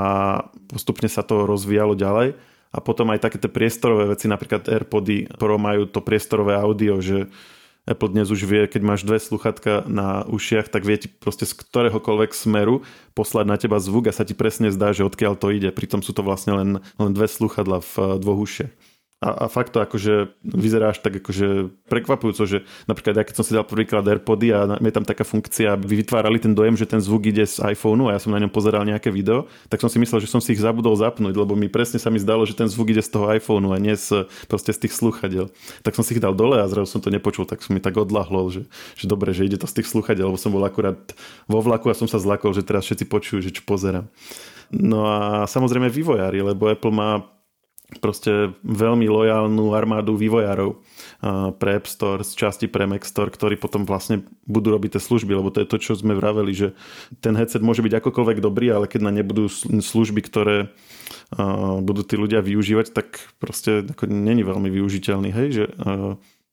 [0.69, 2.37] postupne sa to rozvíjalo ďalej.
[2.71, 7.27] A potom aj také tie priestorové veci, napríklad AirPody Pro majú to priestorové audio, že
[7.89, 11.57] Apple dnes už vie, keď máš dve sluchatka na ušiach, tak vie ti proste z
[11.57, 12.85] ktoréhokoľvek smeru
[13.17, 15.73] poslať na teba zvuk a sa ti presne zdá, že odkiaľ to ide.
[15.73, 16.71] Pritom sú to vlastne len,
[17.01, 18.90] len dve sluchadla v dvoch ušiach.
[19.21, 23.45] A, a fakt to akože vyzerá až tak akože prekvapujúco, že napríklad ja keď som
[23.45, 27.05] si dal prvýkrát Airpody a je tam taká funkcia, aby vytvárali ten dojem, že ten
[27.05, 30.01] zvuk ide z iPhoneu a ja som na ňom pozeral nejaké video, tak som si
[30.01, 32.65] myslel, že som si ich zabudol zapnúť, lebo mi presne sa mi zdalo, že ten
[32.65, 35.53] zvuk ide z toho iPhoneu a nie z, proste z tých sluchadiel.
[35.85, 38.01] Tak som si ich dal dole a zrazu som to nepočul, tak som mi tak
[38.01, 40.97] odlahlo, že, že dobre, že ide to z tých sluchadiel, lebo som bol akurát
[41.45, 44.09] vo vlaku a som sa zlakol, že teraz všetci počujú, že čo pozerám.
[44.73, 47.21] No a samozrejme vývojári, lebo Apple má
[47.99, 50.79] proste veľmi lojálnu armádu vývojárov.
[51.59, 55.35] Pre App Store, z časti pre Mac Store, ktorí potom vlastne budú robiť tie služby,
[55.35, 56.69] lebo to je to, čo sme vraveli, že
[57.19, 59.51] ten headset môže byť akokoľvek dobrý, ale keď na ne budú
[59.83, 60.71] služby, ktoré
[61.83, 65.65] budú tí ľudia využívať, tak proste ako není veľmi využiteľný, hej, že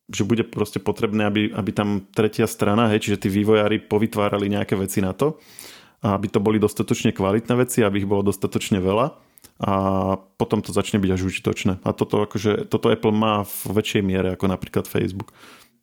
[0.08, 4.80] že bude proste potrebné, aby, aby tam tretia strana, hej, čiže tí vývojári povytvárali nejaké
[4.80, 5.36] veci na to,
[6.00, 9.27] aby to boli dostatočne kvalitné veci, aby ich bolo dostatočne veľa
[9.58, 9.74] a
[10.38, 11.82] potom to začne byť až užitočné.
[11.82, 15.34] A toto, akože, toto Apple má v väčšej miere ako napríklad Facebook.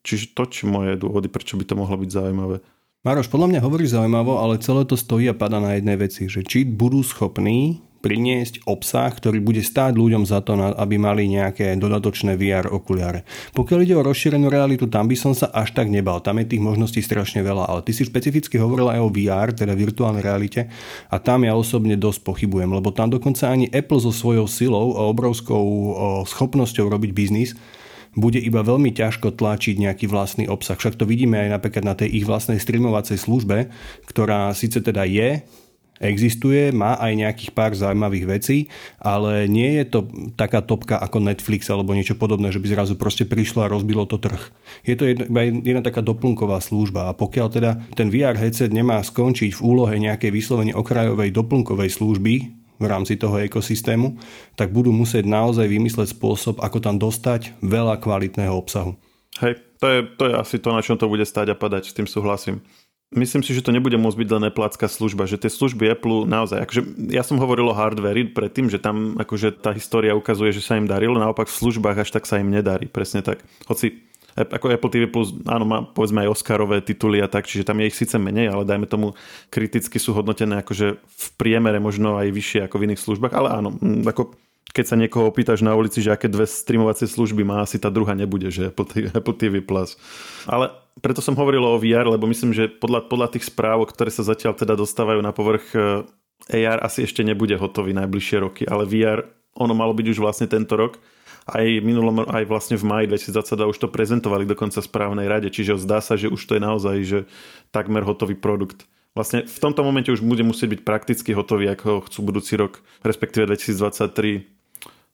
[0.05, 2.63] Čiže to, čo moje dôvody, prečo by to mohlo byť zaujímavé.
[3.05, 6.41] Maroš, podľa mňa hovoríš zaujímavo, ale celé to stojí a pada na jednej veci, že
[6.41, 12.33] či budú schopní priniesť obsah, ktorý bude stáť ľuďom za to, aby mali nejaké dodatočné
[12.33, 13.21] VR okuliare.
[13.53, 16.17] Pokiaľ ide o rozšírenú realitu, tam by som sa až tak nebal.
[16.17, 19.77] Tam je tých možností strašne veľa, ale ty si špecificky hovoril aj o VR, teda
[19.77, 20.73] virtuálnej realite,
[21.05, 25.05] a tam ja osobne dosť pochybujem, lebo tam dokonca ani Apple so svojou silou a
[25.05, 25.61] obrovskou
[26.25, 27.53] schopnosťou robiť biznis
[28.15, 30.79] bude iba veľmi ťažko tlačiť nejaký vlastný obsah.
[30.79, 33.69] Však to vidíme aj napríklad na tej ich vlastnej streamovacej službe,
[34.07, 35.43] ktorá síce teda je
[35.99, 38.57] existuje, má aj nejakých pár zaujímavých vecí,
[38.99, 39.99] ale nie je to
[40.35, 44.19] taká topka ako Netflix alebo niečo podobné, že by zrazu proste prišlo a rozbilo to
[44.19, 44.51] trh.
[44.83, 49.55] Je to jedna, jedna taká doplnková služba a pokiaľ teda ten VR headset nemá skončiť
[49.55, 54.17] v úlohe nejakej vyslovene okrajovej doplnkovej služby, v rámci toho ekosystému,
[54.59, 58.95] tak budú musieť naozaj vymysleť spôsob, ako tam dostať veľa kvalitného obsahu.
[59.43, 61.97] Hej, to je, to je asi to, na čom to bude stať a padať, s
[61.97, 62.63] tým súhlasím
[63.15, 66.65] myslím si, že to nebude môcť byť len neplácká služba, že tie služby Apple naozaj,
[66.65, 66.81] akože
[67.13, 70.89] ja som hovoril o hardveri predtým, že tam akože tá história ukazuje, že sa im
[70.89, 73.45] darilo, naopak v službách až tak sa im nedarí, presne tak.
[73.69, 74.03] Hoci
[74.35, 77.87] ako Apple TV Plus, áno, má povedzme aj Oscarové tituly a tak, čiže tam je
[77.87, 79.15] ich síce menej, ale dajme tomu
[79.47, 83.79] kriticky sú hodnotené akože v priemere možno aj vyššie ako v iných službách, ale áno,
[84.03, 84.35] ako
[84.75, 88.11] keď sa niekoho opýtaš na ulici, že aké dve streamovacie služby má, asi tá druhá
[88.11, 88.75] nebude, že
[89.15, 89.95] Apple TV, Plus.
[90.43, 94.27] Ale preto som hovoril o VR, lebo myslím, že podľa, podľa tých správ, ktoré sa
[94.27, 96.03] zatiaľ teda dostávajú na povrch, eh,
[96.67, 99.23] AR asi ešte nebude hotový najbližšie roky, ale VR,
[99.55, 100.99] ono malo byť už vlastne tento rok.
[101.45, 106.01] Aj minulom, aj vlastne v maji 2022 už to prezentovali dokonca správnej rade, čiže zdá
[106.01, 107.19] sa, že už to je naozaj že
[107.69, 108.89] takmer hotový produkt.
[109.13, 112.83] Vlastne v tomto momente už bude musieť byť prakticky hotový, ako ho chcú budúci rok,
[113.05, 114.43] respektíve 2023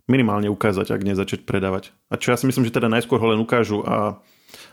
[0.10, 1.94] minimálne ukázať, ak nie začať predávať.
[2.10, 4.18] A čo ja si myslím, že teda najskôr ho len ukážu a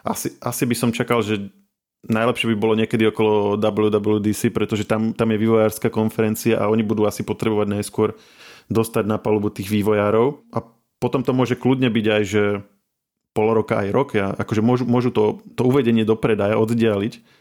[0.07, 1.53] asi, asi by som čakal, že
[2.07, 7.05] najlepšie by bolo niekedy okolo WWDC, pretože tam, tam je vývojárska konferencia a oni budú
[7.05, 8.15] asi potrebovať najskôr
[8.73, 10.59] dostať na palubu tých vývojárov a
[10.99, 12.43] potom to môže kľudne byť aj, že
[13.33, 14.09] pol roka aj rok.
[14.19, 17.39] Ja, akože môžu, môžu to, to uvedenie do predaja oddialiť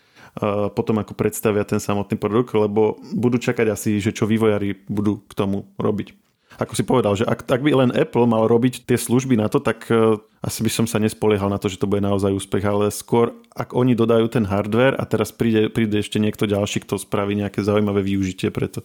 [0.74, 5.34] potom ako predstavia ten samotný produkt, lebo budú čakať asi, že čo vývojári budú k
[5.34, 6.14] tomu robiť.
[6.58, 9.62] Ako si povedal, že ak, ak by len Apple mal robiť tie služby na to,
[9.62, 12.90] tak uh, asi by som sa nespoliehal na to, že to bude naozaj úspech, ale
[12.90, 17.38] skôr ak oni dodajú ten hardware a teraz príde, príde ešte niekto ďalší, kto spraví
[17.38, 18.82] nejaké zaujímavé využitie preto.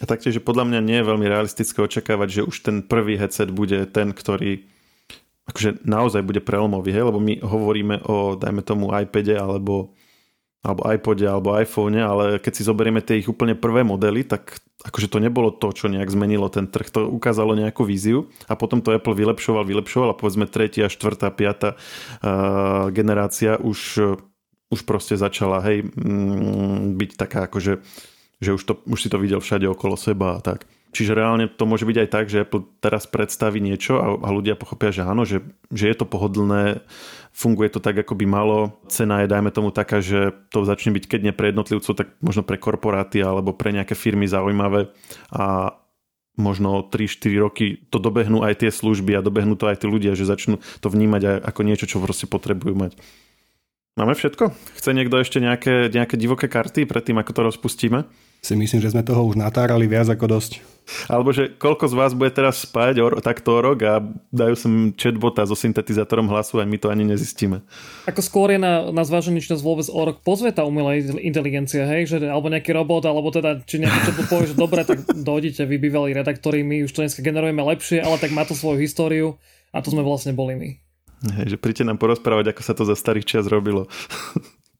[0.00, 3.84] A taktiež, podľa mňa nie je veľmi realistické očakávať, že už ten prvý headset bude
[3.92, 4.64] ten, ktorý
[5.52, 7.04] akože naozaj bude prelomový, hej?
[7.04, 9.92] lebo my hovoríme o, dajme tomu, iPade alebo
[10.62, 15.10] alebo iPode alebo iPhone, ale keď si zoberieme tie ich úplne prvé modely, tak akože
[15.10, 16.86] to nebolo to, čo nejak zmenilo ten trh.
[16.94, 21.74] To ukázalo nejakú víziu a potom to Apple vylepšoval, vylepšoval a povedzme tretia, štvrtá, piata
[21.74, 23.78] uh, generácia už,
[24.70, 27.82] už proste začala hej, mm, byť taká akože
[28.42, 30.66] že už, to, už si to videl všade okolo seba a tak.
[30.92, 34.60] Čiže reálne to môže byť aj tak, že Apple teraz predstaví niečo a, a ľudia
[34.60, 35.40] pochopia, že áno, že,
[35.72, 36.84] že je to pohodlné,
[37.32, 38.76] funguje to tak, ako by malo.
[38.92, 42.44] Cena je, dajme tomu taká, že to začne byť, keď nie pre jednotlivcov, tak možno
[42.44, 44.92] pre korporáty alebo pre nejaké firmy zaujímavé
[45.32, 45.72] a
[46.36, 50.28] možno 3-4 roky to dobehnú aj tie služby a dobehnú to aj tí ľudia, že
[50.28, 53.00] začnú to vnímať aj ako niečo, čo proste potrebujú mať.
[53.96, 54.52] Máme všetko?
[54.76, 58.08] Chce niekto ešte nejaké, nejaké divoké karty predtým, ako to rozpustíme?
[58.42, 60.58] Si myslím, že sme toho už natárali viac ako dosť.
[61.06, 64.02] Alebo že koľko z vás bude teraz spať o, takto rok a
[64.34, 67.62] dajú sem chatbota so syntetizátorom hlasu a my to ani nezistíme.
[68.10, 71.86] Ako skôr je na, na zvážení, či nás vôbec o rok pozve tá umelá inteligencia,
[71.86, 72.10] hej?
[72.10, 75.76] Že, alebo nejaký robot, alebo teda, či nejaký chatbot povie, že dobre, tak dojdite, vy
[75.78, 79.38] bývalí redaktori, my už to dneska generujeme lepšie, ale tak má to svoju históriu
[79.70, 80.70] a to sme vlastne boli my.
[81.38, 83.86] Hej, že príďte nám porozprávať, ako sa to za starých čas robilo.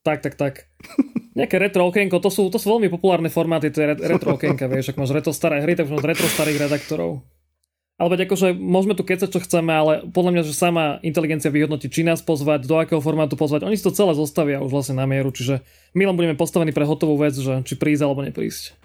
[0.02, 0.66] Tak, tak, tak.
[1.32, 5.00] Nejaké retro okienko, to sú, to sú veľmi populárne formáty, tie retro okienka, vieš, ak
[5.00, 7.24] máš retro staré hry, tak máš retro starých redaktorov.
[7.96, 11.88] Ale veď akože môžeme tu kecať, čo chceme, ale podľa mňa, že sama inteligencia vyhodnotí,
[11.88, 13.64] či nás pozvať, do akého formátu pozvať.
[13.64, 15.64] Oni si to celé zostavia už vlastne na mieru, čiže
[15.96, 18.76] my len budeme postavení pre hotovú vec, že či prísť alebo neprísť.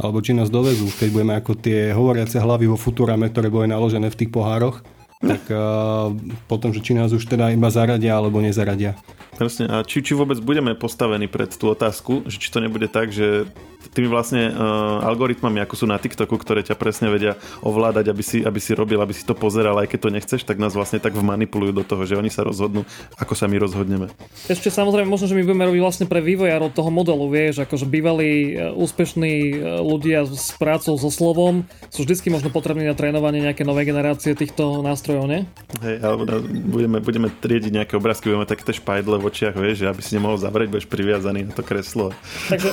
[0.00, 4.08] Alebo či nás dovezú, keď budeme ako tie hovoriace hlavy vo Futurame, ktoré boli naložené
[4.08, 4.82] v tých pohároch
[5.22, 6.10] tak uh,
[6.50, 8.98] potom, že či nás už teda iba zaradia alebo nezaradia.
[9.32, 13.08] Presne, a či, či vôbec budeme postavení pred tú otázku, že či to nebude tak,
[13.08, 13.48] že
[13.90, 18.38] tými vlastne uh, algoritmami, ako sú na TikToku, ktoré ťa presne vedia ovládať, aby si,
[18.40, 21.12] aby si robil, aby si to pozeral, aj keď to nechceš, tak nás vlastne tak
[21.18, 22.86] manipulujú do toho, že oni sa rozhodnú,
[23.18, 24.06] ako sa my rozhodneme.
[24.46, 28.54] Ešte samozrejme, možno, že my budeme robiť vlastne pre vývojárov toho modelu, vieš, akože bývalí
[28.54, 33.66] e, úspešní e, ľudia s prácou so slovom sú vždy možno potrební na trénovanie nejaké
[33.66, 35.40] nové generácie týchto nástrojov, nie?
[35.84, 40.04] Hej, alebo budeme, budeme triediť nejaké obrázky, budeme také špajdle v očiach, vieš, že aby
[40.04, 42.12] si nemohol zavrieť, budeš priviazaný na to kreslo.
[42.52, 42.68] Takže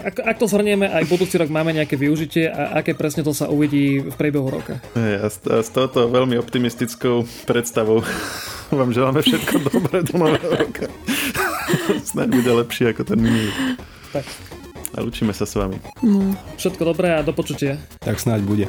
[0.00, 3.52] ak, ak to zhrnieme, aj budúci rok máme nejaké využitie a aké presne to sa
[3.52, 4.80] uvidí v priebehu roka.
[4.96, 8.00] Hey, a, s, s touto veľmi optimistickou predstavou
[8.72, 10.88] vám želáme všetko dobré do nového roka.
[12.10, 13.52] Snáď bude lepšie ako ten minulý.
[14.16, 14.24] Tak.
[14.96, 15.78] A učíme sa s vami.
[16.02, 16.34] No.
[16.58, 17.78] Všetko dobré a do počutia.
[18.02, 18.66] Tak snáď bude.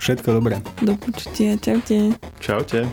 [0.00, 0.64] Všetko dobré.
[0.80, 1.60] Do počutia.
[1.60, 2.16] Čaute.
[2.40, 2.88] Čaute.